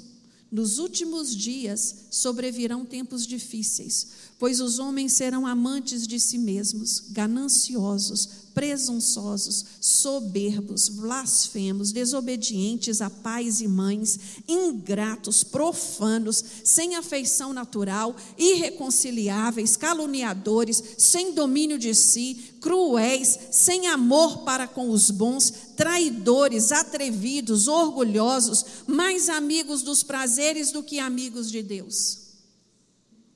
[0.51, 4.07] nos últimos dias sobrevirão tempos difíceis,
[4.37, 8.29] pois os homens serão amantes de si mesmos, gananciosos,
[8.59, 20.83] presunçosos, soberbos, blasfemos, desobedientes a pais e mães, ingratos, profanos, sem afeição natural, irreconciliáveis, caluniadores,
[20.97, 29.29] sem domínio de si, cruéis, sem amor para com os bons, traidores, atrevidos, orgulhosos, mais
[29.29, 32.17] amigos dos prazeres do que amigos de Deus.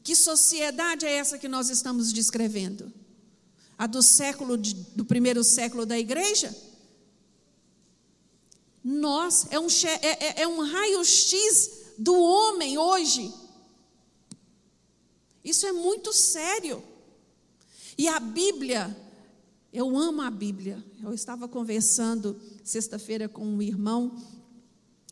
[0.03, 2.91] Que sociedade é essa que nós estamos descrevendo?
[3.77, 6.55] A do século de, do primeiro século da igreja?
[8.83, 13.33] Nós, é um, é, é, é um raio-x do homem hoje.
[15.43, 16.83] Isso é muito sério.
[17.97, 18.95] E a Bíblia,
[19.71, 20.83] eu amo a Bíblia.
[21.01, 24.17] Eu estava conversando sexta-feira com um irmão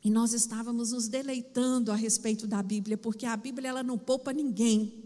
[0.03, 4.33] e nós estávamos nos deleitando a respeito da Bíblia, porque a Bíblia ela não poupa
[4.33, 5.00] ninguém.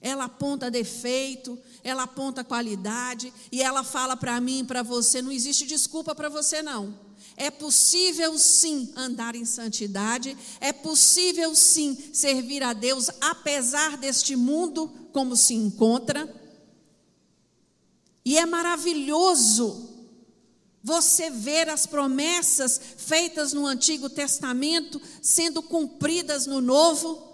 [0.00, 5.66] Ela aponta defeito, ela aponta qualidade e ela fala para mim para você: não existe
[5.66, 7.10] desculpa para você, não.
[7.36, 14.90] É possível sim andar em santidade, é possível sim servir a Deus, apesar deste mundo
[15.12, 16.28] como se encontra.
[18.24, 19.88] E é maravilhoso
[20.82, 27.29] você ver as promessas feitas no Antigo Testamento sendo cumpridas no Novo.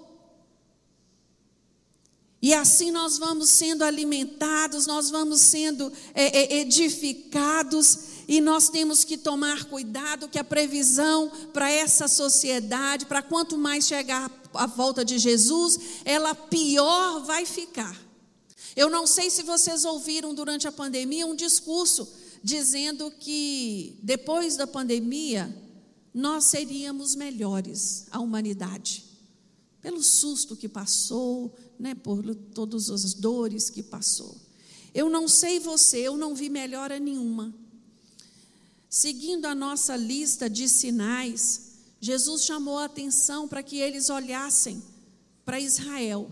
[2.41, 9.05] E assim nós vamos sendo alimentados, nós vamos sendo é, é, edificados, e nós temos
[9.05, 15.05] que tomar cuidado que a previsão para essa sociedade, para quanto mais chegar a volta
[15.05, 17.97] de Jesus, ela pior vai ficar.
[18.75, 22.07] Eu não sei se vocês ouviram durante a pandemia um discurso
[22.43, 25.55] dizendo que depois da pandemia
[26.13, 29.05] nós seríamos melhores, a humanidade,
[29.81, 34.37] pelo susto que passou, né, por todas as dores que passou.
[34.95, 37.55] Eu não sei você, eu não vi melhora nenhuma.
[38.89, 44.83] Seguindo a nossa lista de sinais, Jesus chamou a atenção para que eles olhassem
[45.45, 46.31] para Israel.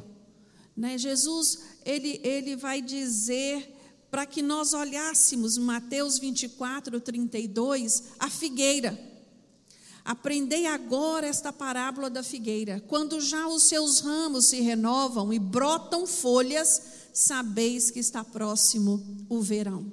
[0.77, 0.97] Né?
[0.97, 3.71] Jesus, ele, ele vai dizer
[4.11, 8.99] para que nós olhássemos, Mateus 24, 32, a figueira.
[10.05, 12.85] Aprendei agora esta parábola da figueira.
[12.89, 16.83] Quando já os seus ramos se renovam e brotam folhas,
[17.13, 19.91] sabeis que está próximo o verão.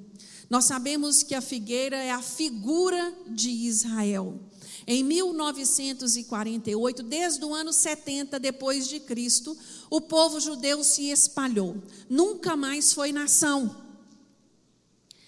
[0.50, 4.38] Nós sabemos que a figueira é a figura de Israel.
[4.86, 9.58] Em 1948, desde o ano 70 depois de Cristo,
[9.90, 11.78] o povo judeu se espalhou.
[12.10, 13.81] Nunca mais foi nação.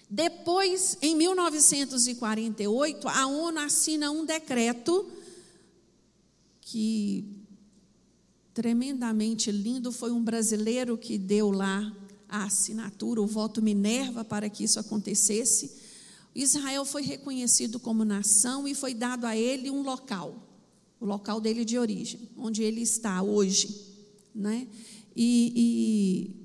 [0.08, 5.10] Depois, em 1948, a ONU assina um decreto
[6.60, 7.24] que
[8.54, 9.90] tremendamente lindo.
[9.90, 11.92] Foi um brasileiro que deu lá
[12.28, 15.72] a assinatura, o voto Minerva, para que isso acontecesse.
[16.34, 20.48] Israel foi reconhecido como nação e foi dado a ele um local,
[21.00, 23.92] o local dele de origem, onde ele está hoje.
[24.34, 24.66] Né?
[25.14, 26.43] E, e,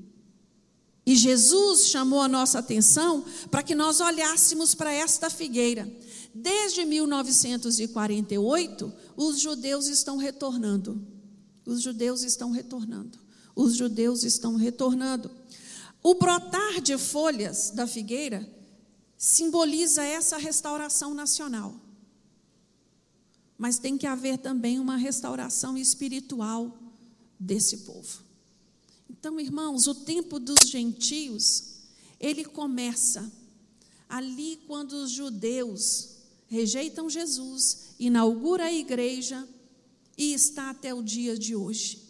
[1.10, 5.92] e Jesus chamou a nossa atenção para que nós olhássemos para esta figueira.
[6.32, 11.02] Desde 1948, os judeus estão retornando.
[11.66, 13.18] Os judeus estão retornando.
[13.56, 15.32] Os judeus estão retornando.
[16.04, 18.48] O brotar de folhas da figueira
[19.18, 21.74] simboliza essa restauração nacional.
[23.58, 26.78] Mas tem que haver também uma restauração espiritual
[27.40, 28.29] desse povo.
[29.10, 31.64] Então, irmãos, o tempo dos gentios,
[32.20, 33.32] ele começa
[34.08, 39.48] ali quando os judeus rejeitam Jesus, inaugura a igreja
[40.18, 42.02] e está até o dia de hoje.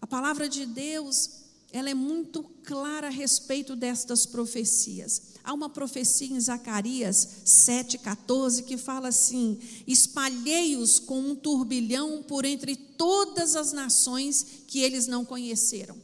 [0.00, 1.43] A palavra de Deus,
[1.74, 5.34] ela é muito clara a respeito destas profecias.
[5.42, 12.76] Há uma profecia em Zacarias 7,14 que fala assim: Espalhei-os com um turbilhão por entre
[12.76, 15.96] todas as nações que eles não conheceram.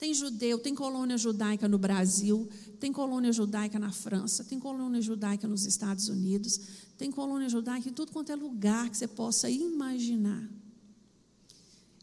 [0.00, 2.48] Tem judeu, tem colônia judaica no Brasil,
[2.80, 6.58] tem colônia judaica na França, tem colônia judaica nos Estados Unidos,
[6.98, 10.50] tem colônia judaica em tudo quanto é lugar que você possa imaginar.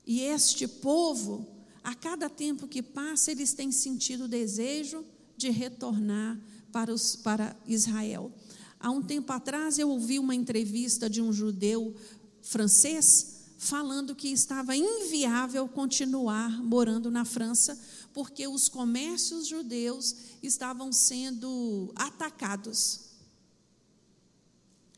[0.07, 1.58] E este povo,
[1.89, 5.03] a cada tempo que passa, eles têm sentido o desejo
[5.35, 6.39] de retornar
[6.71, 8.31] para, os, para Israel.
[8.79, 11.95] Há um tempo atrás eu ouvi uma entrevista de um judeu
[12.43, 17.75] francês falando que estava inviável continuar morando na França,
[18.13, 23.09] porque os comércios judeus estavam sendo atacados.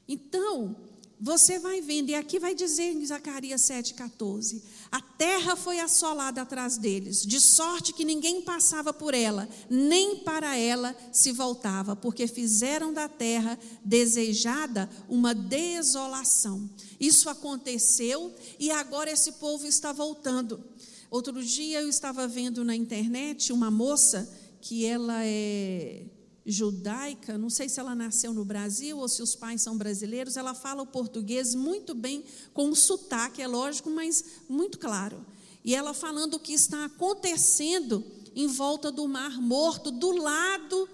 [0.09, 0.75] Então,
[1.23, 4.59] você vai vendo, e aqui vai dizer em Zacarias 7,14:
[4.91, 10.57] a terra foi assolada atrás deles, de sorte que ninguém passava por ela, nem para
[10.57, 16.69] ela se voltava, porque fizeram da terra desejada uma desolação.
[16.99, 20.61] Isso aconteceu e agora esse povo está voltando.
[21.09, 24.29] Outro dia eu estava vendo na internet uma moça
[24.59, 26.03] que ela é
[26.45, 30.53] judaica, não sei se ela nasceu no Brasil ou se os pais são brasileiros, ela
[30.53, 32.23] fala o português muito bem,
[32.53, 35.25] com um sotaque, é lógico, mas muito claro.
[35.63, 38.03] E ela falando o que está acontecendo
[38.35, 40.89] em volta do Mar Morto, do lado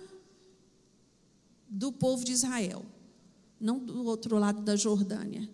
[1.70, 2.86] do povo de Israel,
[3.60, 5.50] não do outro lado da Jordânia.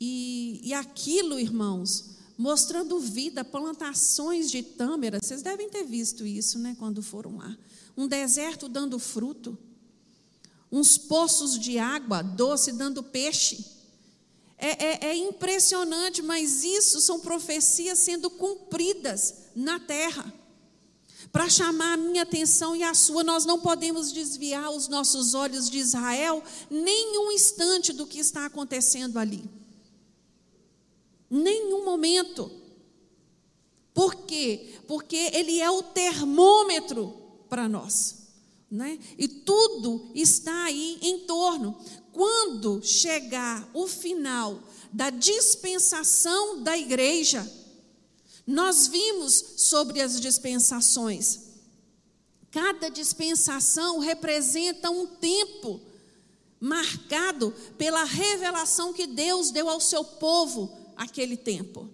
[0.00, 2.09] E, e aquilo, irmãos,
[2.40, 7.54] mostrando vida, plantações de tâmara, vocês devem ter visto isso, né, quando foram lá.
[7.94, 9.58] Um deserto dando fruto,
[10.72, 13.62] uns poços de água doce dando peixe.
[14.56, 20.32] É, é, é impressionante, mas isso são profecias sendo cumpridas na terra.
[21.30, 25.68] Para chamar a minha atenção e a sua, nós não podemos desviar os nossos olhos
[25.68, 29.59] de Israel nem um instante do que está acontecendo ali.
[31.30, 32.50] Nenhum momento.
[33.94, 34.74] Por quê?
[34.88, 37.14] Porque ele é o termômetro
[37.48, 38.28] para nós.
[38.70, 38.98] Né?
[39.16, 41.76] E tudo está aí em torno.
[42.12, 44.60] Quando chegar o final
[44.92, 47.48] da dispensação da igreja,
[48.46, 51.50] nós vimos sobre as dispensações.
[52.50, 55.80] Cada dispensação representa um tempo
[56.58, 61.88] marcado pela revelação que Deus deu ao seu povo aquele tempo.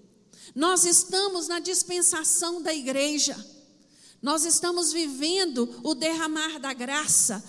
[0.53, 3.37] Nós estamos na dispensação da igreja.
[4.21, 7.43] Nós estamos vivendo o derramar da graça,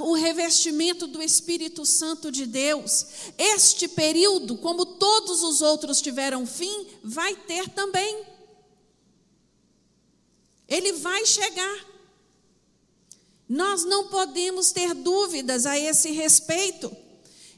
[0.00, 3.06] o revestimento do Espírito Santo de Deus.
[3.38, 8.26] Este período, como todos os outros tiveram fim, vai ter também.
[10.66, 11.86] Ele vai chegar.
[13.48, 16.94] Nós não podemos ter dúvidas a esse respeito.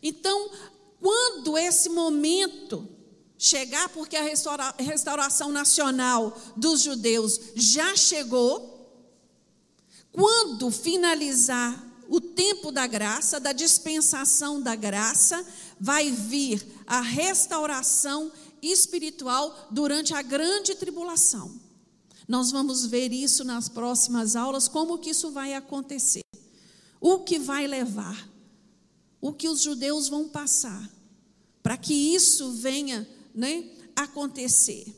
[0.02, 0.50] Então,
[1.00, 2.97] quando esse momento
[3.38, 4.24] chegar, porque a
[4.78, 8.76] restauração nacional dos judeus já chegou.
[10.10, 15.46] Quando finalizar o tempo da graça, da dispensação da graça,
[15.78, 21.54] vai vir a restauração espiritual durante a grande tribulação.
[22.26, 26.22] Nós vamos ver isso nas próximas aulas, como que isso vai acontecer.
[27.00, 28.28] O que vai levar,
[29.20, 30.90] o que os judeus vão passar,
[31.62, 33.06] para que isso venha
[33.38, 34.92] né, acontecer.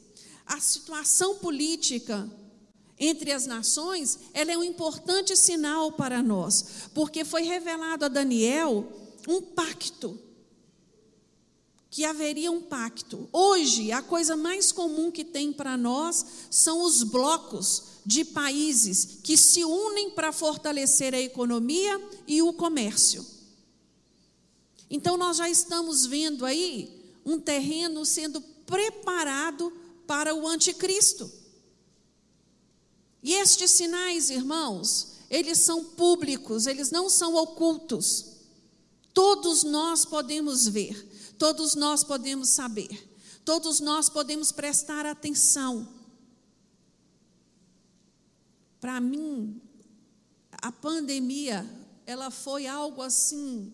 [0.47, 2.29] A situação política
[2.99, 8.91] entre as nações, ela é um importante sinal para nós, porque foi revelado a Daniel
[9.29, 10.19] um pacto
[11.91, 13.29] que haveria um pacto.
[13.33, 19.37] Hoje, a coisa mais comum que tem para nós são os blocos de países que
[19.37, 23.27] se unem para fortalecer a economia e o comércio.
[24.89, 27.00] Então, nós já estamos vendo aí
[27.31, 29.71] um terreno sendo preparado
[30.07, 31.31] para o anticristo.
[33.23, 38.27] E estes sinais, irmãos, eles são públicos, eles não são ocultos.
[39.15, 43.09] Todos nós podemos ver, todos nós podemos saber,
[43.45, 45.87] todos nós podemos prestar atenção.
[48.81, 49.61] Para mim,
[50.63, 51.69] a pandemia,
[52.07, 53.73] ela foi algo assim,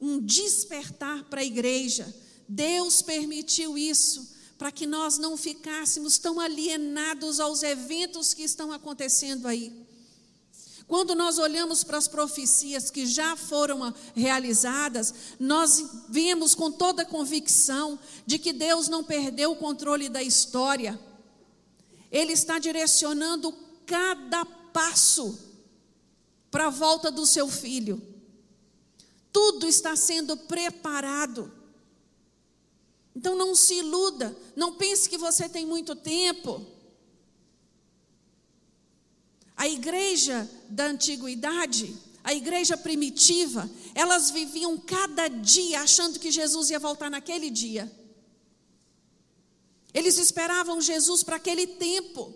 [0.00, 2.12] um despertar para a igreja.
[2.48, 9.46] Deus permitiu isso para que nós não ficássemos tão alienados aos eventos que estão acontecendo
[9.46, 9.86] aí.
[10.88, 17.98] Quando nós olhamos para as profecias que já foram realizadas, nós vemos com toda convicção
[18.26, 20.98] de que Deus não perdeu o controle da história.
[22.10, 25.38] Ele está direcionando cada passo
[26.50, 28.02] para a volta do seu filho.
[29.30, 31.52] Tudo está sendo preparado.
[33.14, 36.64] Então não se iluda, não pense que você tem muito tempo.
[39.56, 46.78] A igreja da antiguidade, a igreja primitiva, elas viviam cada dia achando que Jesus ia
[46.78, 47.90] voltar naquele dia.
[49.92, 52.32] Eles esperavam Jesus para aquele tempo.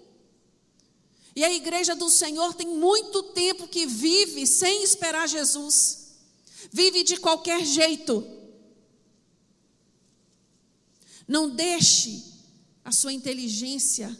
[1.35, 6.17] E a igreja do Senhor tem muito tempo que vive sem esperar Jesus,
[6.71, 8.27] vive de qualquer jeito.
[11.27, 12.23] Não deixe
[12.85, 14.17] a sua inteligência,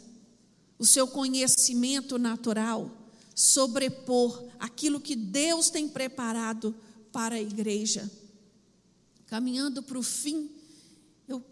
[0.79, 3.03] o seu conhecimento natural
[3.35, 6.75] sobrepor aquilo que Deus tem preparado
[7.11, 8.09] para a igreja.
[9.27, 10.49] Caminhando para o fim,
[11.27, 11.43] eu,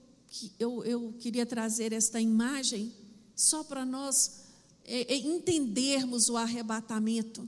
[0.60, 2.94] eu, eu queria trazer esta imagem
[3.36, 4.42] só para nós
[4.86, 7.48] é, é, entendermos o arrebatamento.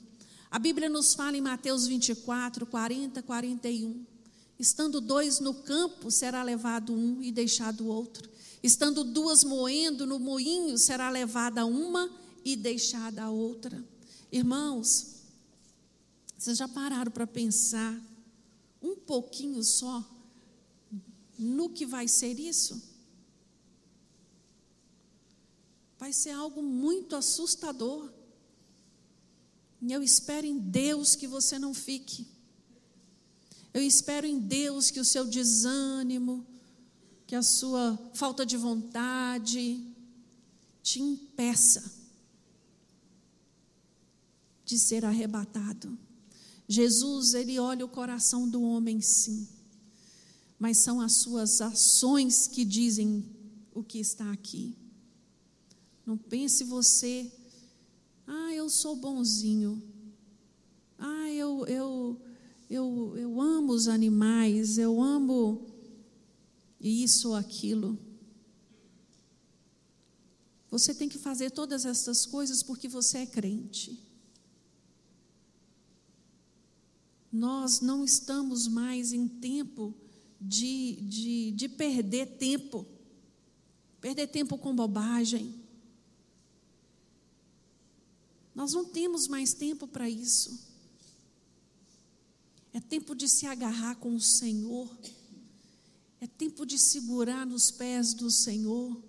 [0.50, 4.06] A Bíblia nos fala em Mateus 24, 40, 41.
[4.60, 8.30] Estando dois no campo, será levado um e deixado o outro.
[8.62, 12.10] Estando duas moendo no moinho, será levada uma
[12.46, 13.84] e deixada a outra.
[14.32, 15.22] Irmãos,
[16.38, 18.00] vocês já pararam para pensar
[18.82, 20.04] um pouquinho só
[21.38, 22.94] no que vai ser isso?
[26.04, 28.12] vai ser algo muito assustador.
[29.82, 32.28] E eu espero em Deus que você não fique.
[33.74, 36.46] Eu espero em Deus que o seu desânimo,
[37.26, 39.84] que a sua falta de vontade
[40.84, 42.04] te impeça
[44.64, 45.98] de ser arrebatado.
[46.68, 49.48] Jesus, ele olha o coração do homem, sim,
[50.58, 53.26] mas são as suas ações que dizem
[53.74, 54.78] o que está aqui.
[56.06, 57.32] Não pense você,
[58.28, 59.82] ah, eu sou bonzinho.
[60.98, 62.22] Ah, eu, eu,
[62.74, 65.64] eu, eu amo os animais, eu amo
[66.82, 68.00] isso ou aquilo.
[70.72, 74.04] Você tem que fazer todas essas coisas porque você é crente.
[77.32, 79.94] Nós não estamos mais em tempo
[80.42, 82.88] de, de, de perder tempo.
[84.02, 85.62] Perder tempo com bobagem.
[88.56, 90.73] Nós não temos mais tempo para isso.
[92.74, 94.90] É tempo de se agarrar com o Senhor.
[96.20, 99.00] É tempo de segurar nos pés do Senhor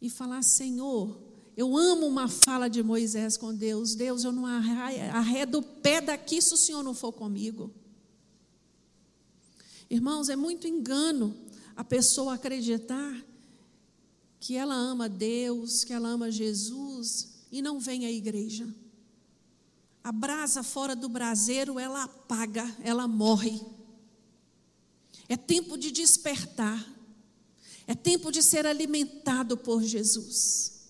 [0.00, 1.18] e falar: Senhor,
[1.56, 3.94] eu amo uma fala de Moisés com Deus.
[3.94, 7.72] Deus, eu não arredo o pé daqui se o Senhor não for comigo.
[9.88, 11.34] Irmãos, é muito engano
[11.74, 13.24] a pessoa acreditar
[14.38, 18.68] que ela ama Deus, que ela ama Jesus e não vem à igreja.
[20.02, 23.60] A brasa fora do braseiro, ela apaga, ela morre.
[25.28, 26.84] É tempo de despertar.
[27.86, 30.80] É tempo de ser alimentado por Jesus.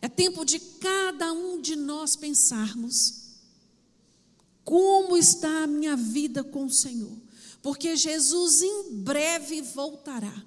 [0.00, 3.22] É tempo de cada um de nós pensarmos:
[4.64, 7.16] como está a minha vida com o Senhor?
[7.62, 10.44] Porque Jesus em breve voltará.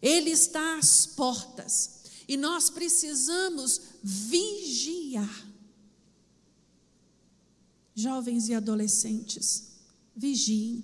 [0.00, 2.02] Ele está às portas.
[2.26, 5.51] E nós precisamos vigiar.
[7.94, 9.72] Jovens e adolescentes,
[10.16, 10.82] vigiem.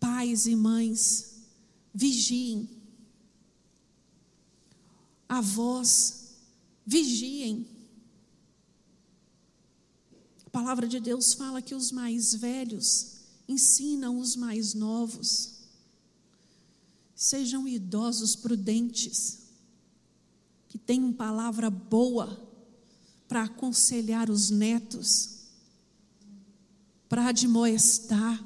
[0.00, 1.42] Pais e mães,
[1.92, 2.68] vigiem.
[5.28, 6.34] Avós,
[6.86, 7.66] vigiem.
[10.46, 13.14] A palavra de Deus fala que os mais velhos
[13.46, 15.54] ensinam os mais novos.
[17.14, 19.40] Sejam idosos prudentes,
[20.68, 22.43] que tenham palavra boa
[23.34, 25.40] para aconselhar os netos,
[27.08, 28.40] para admoestar,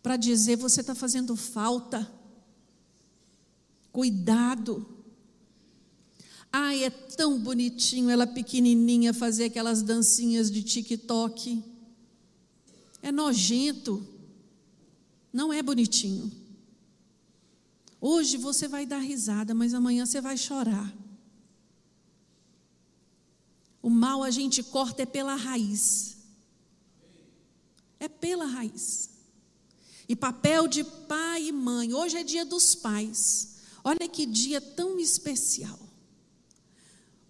[0.00, 2.08] para dizer: você está fazendo falta,
[3.90, 4.86] cuidado.
[6.52, 11.60] Ai, é tão bonitinho ela pequenininha fazer aquelas dancinhas de TikTok.
[13.02, 14.06] É nojento.
[15.32, 16.30] Não é bonitinho.
[18.00, 21.03] Hoje você vai dar risada, mas amanhã você vai chorar.
[23.84, 26.16] O mal a gente corta é pela raiz.
[28.00, 29.10] É pela raiz.
[30.08, 31.92] E papel de pai e mãe.
[31.92, 33.56] Hoje é dia dos pais.
[33.84, 35.78] Olha que dia tão especial.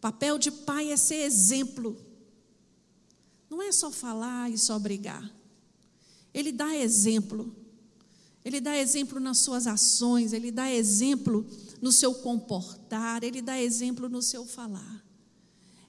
[0.00, 2.00] Papel de pai é ser exemplo.
[3.50, 5.28] Não é só falar e só brigar.
[6.32, 7.52] Ele dá exemplo.
[8.44, 11.44] Ele dá exemplo nas suas ações, ele dá exemplo
[11.82, 15.03] no seu comportar, ele dá exemplo no seu falar.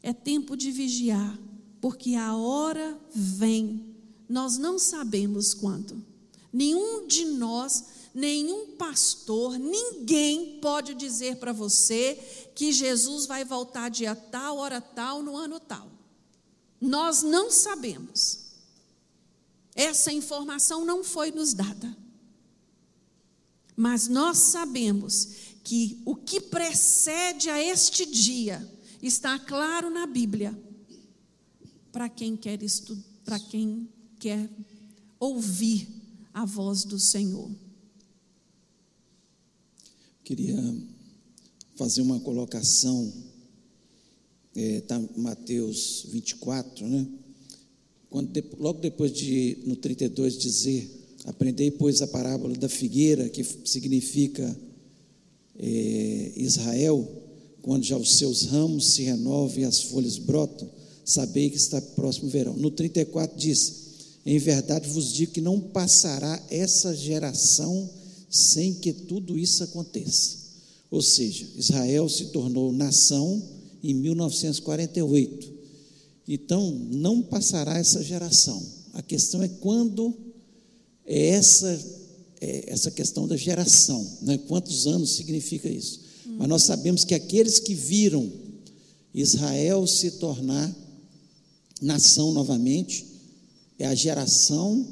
[0.05, 1.35] É tempo de vigiar,
[1.81, 3.95] porque a hora vem,
[4.29, 5.99] nós não sabemos quando.
[6.53, 7.85] Nenhum de nós
[8.15, 12.17] nenhum pastor, ninguém pode dizer para você
[12.55, 15.91] que Jesus vai voltar dia tal, hora tal, no ano tal.
[16.79, 18.39] Nós não sabemos.
[19.75, 21.97] Essa informação não foi nos dada.
[23.75, 25.27] Mas nós sabemos
[25.61, 28.65] que o que precede a este dia
[29.07, 30.57] está claro na Bíblia
[31.91, 32.59] para quem quer
[33.23, 33.87] para quem
[34.19, 34.49] quer
[35.19, 35.87] ouvir
[36.33, 37.49] a voz do Senhor.
[40.23, 40.57] Queria
[41.75, 43.13] fazer uma colocação,
[44.55, 44.83] é,
[45.15, 47.07] Mateus 24, né?
[48.09, 50.89] Quando, logo depois de, no 32, dizer:
[51.25, 54.57] Aprendei, pois, a parábola da figueira, que significa
[55.57, 57.24] é, Israel,
[57.65, 60.69] quando já os seus ramos se renovam e as folhas brotam,
[61.03, 62.55] sabei que está próximo o verão.
[62.55, 63.73] No 34 diz:
[64.23, 67.89] Em verdade vos digo que não passará essa geração
[68.29, 70.37] sem que tudo isso aconteça.
[70.91, 73.41] Ou seja, Israel se tornou nação
[73.83, 75.51] em 1948.
[76.27, 78.61] Então, não passará essa geração.
[78.93, 80.13] A questão é quando
[81.03, 81.83] é essa,
[82.39, 84.37] é essa questão da geração, né?
[84.47, 86.04] quantos anos significa isso.
[86.37, 88.31] Mas nós sabemos que aqueles que viram
[89.13, 90.73] Israel se tornar
[91.81, 93.05] nação novamente,
[93.79, 94.85] é a geração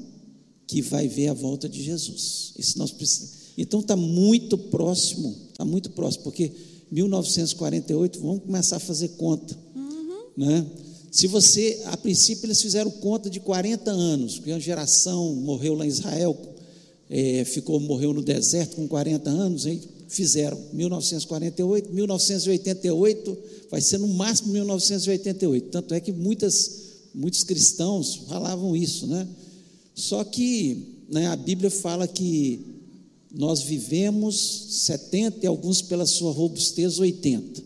[0.68, 2.54] que vai ver a volta de Jesus.
[2.58, 3.44] Isso nós precisamos.
[3.58, 6.52] Então está muito próximo, está muito próximo, porque
[6.92, 9.58] 1948, vamos começar a fazer conta.
[9.76, 10.26] Uhum.
[10.38, 10.66] Né?
[11.12, 15.86] Se você, a princípio, eles fizeram conta de 40 anos, porque uma geração morreu lá
[15.86, 16.36] em Israel,
[17.10, 23.38] é, ficou, morreu no deserto com 40 anos, aí fizeram 1948, 1988,
[23.70, 25.70] vai ser no máximo 1988.
[25.70, 26.82] Tanto é que muitas,
[27.14, 29.28] muitos cristãos falavam isso, né?
[29.96, 32.60] Só que né, a Bíblia fala que
[33.34, 37.64] nós vivemos 70 e alguns pela sua robustez 80.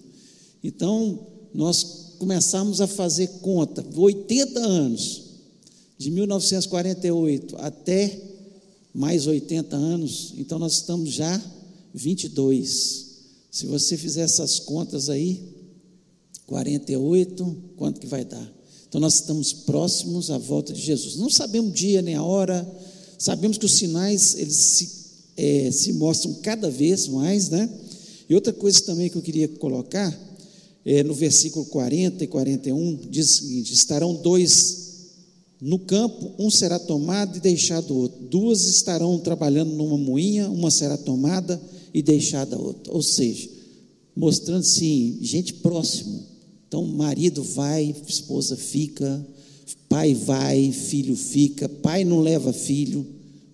[0.64, 1.20] Então,
[1.54, 5.24] nós começamos a fazer conta, 80 anos,
[5.98, 8.22] de 1948 até
[8.94, 11.40] mais 80 anos, então nós estamos já
[11.98, 13.08] 22.
[13.52, 15.42] Se você fizer essas contas aí,
[16.46, 18.54] 48, quanto que vai dar?
[18.88, 21.18] Então nós estamos próximos à volta de Jesus.
[21.18, 22.66] Não sabemos o dia nem a hora,
[23.18, 24.90] sabemos que os sinais eles se,
[25.36, 27.70] é, se mostram cada vez mais, né?
[28.30, 30.18] E outra coisa também que eu queria colocar,
[30.86, 34.86] é, no versículo 40 e 41, diz o seguinte: estarão dois
[35.60, 38.20] no campo, um será tomado e deixado outro.
[38.22, 41.60] Duas estarão trabalhando numa moinha, uma será tomada
[41.94, 42.94] e deixada outra.
[42.94, 43.50] Ou seja,
[44.16, 49.26] mostrando sim, gente próximo então, marido vai, esposa fica,
[49.88, 53.06] pai vai, filho fica, pai não leva filho.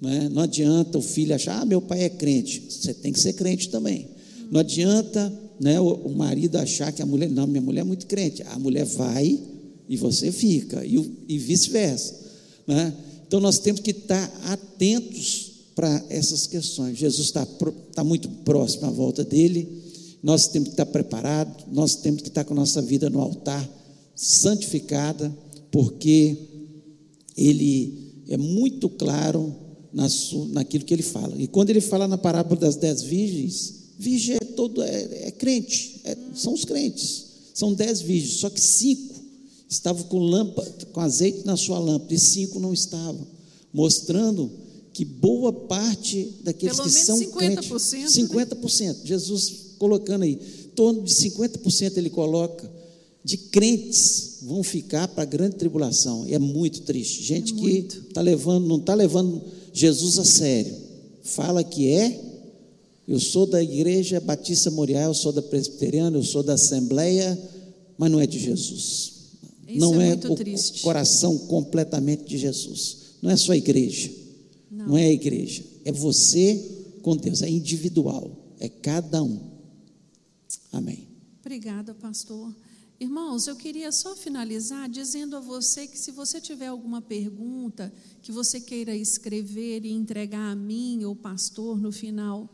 [0.01, 0.29] Não, é?
[0.29, 2.63] não adianta o filho achar, ah, meu pai é crente.
[2.69, 4.09] Você tem que ser crente também.
[4.49, 8.07] Não adianta né, o, o marido achar que a mulher, não, minha mulher é muito
[8.07, 8.41] crente.
[8.43, 9.39] A mulher vai
[9.88, 12.19] e você fica, e, e vice-versa.
[12.65, 12.93] Né?
[13.27, 16.97] Então, nós temos que estar atentos para essas questões.
[16.97, 17.47] Jesus está,
[17.89, 19.84] está muito próximo à volta dele
[20.24, 23.69] nós temos que estar preparados, nós temos que estar com a nossa vida no altar,
[24.15, 25.36] santificada,
[25.69, 26.38] porque
[27.36, 29.53] Ele é muito claro
[29.91, 30.07] na
[30.51, 31.36] naquilo que Ele fala.
[31.38, 35.99] E quando Ele fala na parábola das dez virgens, virgem é todo, é, é crente,
[36.05, 39.13] é, são os crentes, são dez virgens, só que cinco
[39.67, 43.28] estavam com lâmpada, com azeite na sua lâmpada, e cinco não estavam.
[43.74, 44.49] mostrando
[44.93, 48.23] que boa parte daqueles Pelo que são 50%, crentes, né?
[48.23, 52.71] 50%, Jesus colocando aí, em torno de 50% ele coloca
[53.23, 56.27] de crentes vão ficar para a grande tribulação.
[56.27, 57.23] E é muito triste.
[57.23, 57.83] Gente É que
[58.13, 59.41] tá levando, não está levando
[59.71, 60.75] Jesus a sério.
[61.23, 62.19] Fala que é.
[63.07, 67.37] Eu sou da igreja Batista Moriá, eu sou da presbiteriana, eu sou da Assembleia,
[67.97, 69.13] mas não é de Jesus.
[69.67, 70.81] Isso não é é, o triste.
[70.81, 72.97] coração completamente de Jesus.
[73.21, 74.22] Não é só a igreja.
[74.88, 74.97] Não.
[74.97, 75.63] é a igreja.
[75.86, 77.41] É você com Deus.
[77.41, 78.55] É individual.
[78.59, 79.51] É cada um.
[80.71, 81.07] Amém.
[81.41, 82.53] Obrigada, pastor.
[82.99, 88.31] Irmãos, eu queria só finalizar dizendo a você que se você tiver alguma pergunta que
[88.31, 92.49] você queira escrever e entregar a mim ou pastor no final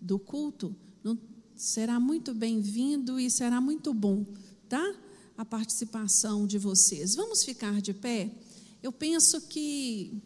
[0.00, 1.18] do culto, não-
[1.56, 4.24] será muito bem-vindo e será muito bom,
[4.68, 4.94] tá?
[5.36, 7.16] A participação de vocês.
[7.16, 8.30] Vamos ficar de pé?
[8.82, 10.22] Eu penso que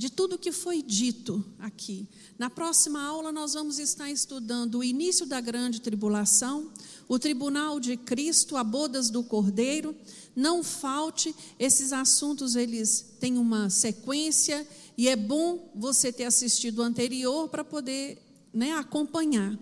[0.00, 2.08] de tudo que foi dito aqui.
[2.38, 6.72] Na próxima aula, nós vamos estar estudando o início da grande tribulação,
[7.06, 9.94] o tribunal de Cristo, a bodas do Cordeiro.
[10.34, 16.82] Não falte, esses assuntos eles têm uma sequência e é bom você ter assistido o
[16.82, 18.22] anterior para poder
[18.54, 19.54] né, acompanhar.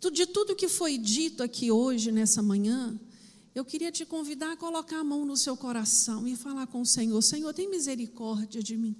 [0.00, 2.98] De tudo que foi dito aqui hoje, nessa manhã,
[3.54, 6.86] eu queria te convidar a colocar a mão no seu coração e falar com o
[6.86, 8.96] Senhor: Senhor, tem misericórdia de mim.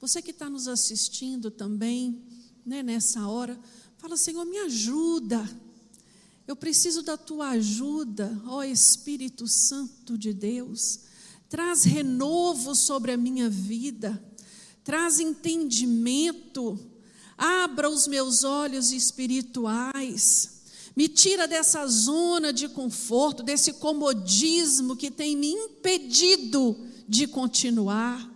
[0.00, 2.22] Você que está nos assistindo também,
[2.64, 3.58] né, nessa hora,
[3.96, 5.48] fala: Senhor, me ajuda.
[6.46, 11.00] Eu preciso da tua ajuda, ó Espírito Santo de Deus.
[11.48, 14.22] Traz renovo sobre a minha vida,
[14.84, 16.78] traz entendimento,
[17.36, 20.56] abra os meus olhos espirituais.
[20.94, 26.76] Me tira dessa zona de conforto, desse comodismo que tem me impedido
[27.08, 28.35] de continuar.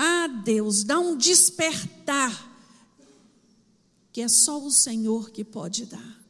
[0.00, 2.46] Ah, Deus, dá um despertar
[4.12, 6.24] que é só o Senhor que pode dar.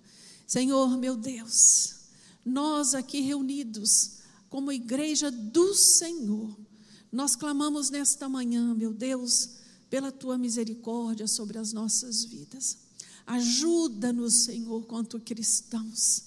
[0.46, 1.96] Senhor, meu Deus,
[2.42, 6.56] nós aqui reunidos como igreja do Senhor,
[7.12, 9.50] nós clamamos nesta manhã, meu Deus,
[9.90, 12.78] pela tua misericórdia sobre as nossas vidas.
[13.26, 16.22] Ajuda-nos, Senhor, quanto cristãos.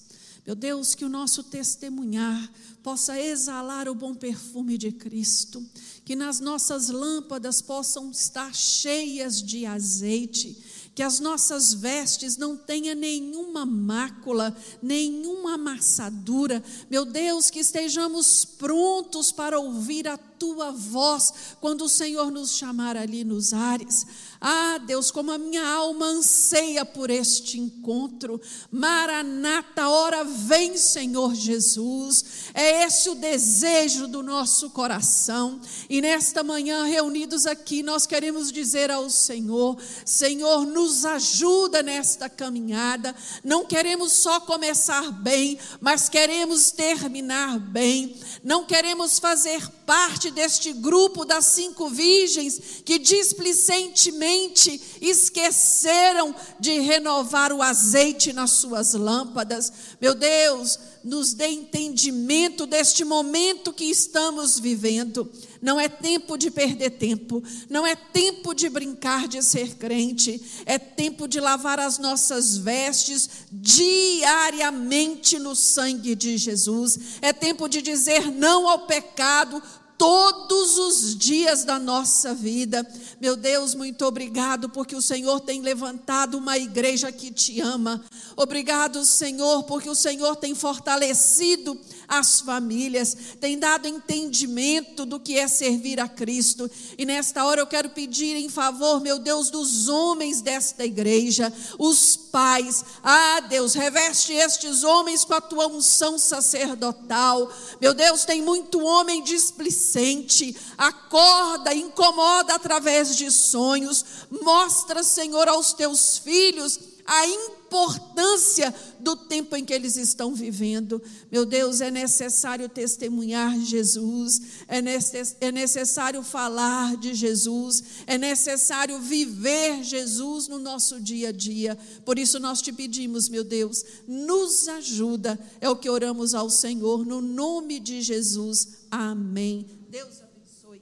[0.45, 5.63] Meu Deus, que o nosso testemunhar possa exalar o bom perfume de Cristo,
[6.03, 10.57] que nas nossas lâmpadas possam estar cheias de azeite,
[10.93, 16.61] que as nossas vestes não tenham nenhuma mácula, nenhuma amassadura.
[16.89, 22.97] Meu Deus, que estejamos prontos para ouvir a tua voz quando o Senhor nos chamar
[22.97, 24.05] ali nos ares.
[24.43, 28.41] Ah, Deus, como a minha alma anseia por este encontro.
[28.71, 32.25] Maranata, hora vem, Senhor Jesus.
[32.51, 35.61] É esse o desejo do nosso coração.
[35.87, 43.15] E nesta manhã, reunidos aqui, nós queremos dizer ao Senhor: Senhor, nos ajuda nesta caminhada.
[43.43, 48.15] Não queremos só começar bem, mas queremos terminar bem.
[48.43, 57.61] Não queremos fazer parte deste grupo das cinco virgens que displicentemente esqueceram de renovar o
[57.61, 59.71] azeite nas suas lâmpadas.
[60.01, 65.31] Meu Deus, nos dê entendimento deste momento que estamos vivendo.
[65.61, 70.79] Não é tempo de perder tempo, não é tempo de brincar de ser crente, é
[70.79, 76.99] tempo de lavar as nossas vestes diariamente no sangue de Jesus.
[77.21, 79.61] É tempo de dizer não ao pecado
[80.01, 82.83] todos os dias da nossa vida.
[83.21, 88.03] Meu Deus, muito obrigado, porque o Senhor tem levantado uma igreja que te ama.
[88.35, 91.79] Obrigado, Senhor, porque o Senhor tem fortalecido
[92.11, 96.69] as famílias, tem dado entendimento do que é servir a Cristo.
[96.97, 102.17] E nesta hora eu quero pedir em favor, meu Deus, dos homens desta igreja, os
[102.17, 102.83] pais.
[103.01, 107.49] Ah, Deus, reveste estes homens com a tua unção sacerdotal.
[107.79, 114.03] Meu Deus, tem muito homem displicente, acorda, incomoda através de sonhos.
[114.29, 117.25] Mostra, Senhor, aos teus filhos a
[117.71, 121.01] importância do tempo em que eles estão vivendo.
[121.31, 128.99] Meu Deus, é necessário testemunhar Jesus, é, necess, é necessário falar de Jesus, é necessário
[128.99, 131.77] viver Jesus no nosso dia a dia.
[132.03, 135.39] Por isso nós te pedimos, meu Deus, nos ajuda.
[135.61, 138.81] É o que oramos ao Senhor, no nome de Jesus.
[138.91, 139.65] Amém.
[139.89, 140.81] Deus abençoe.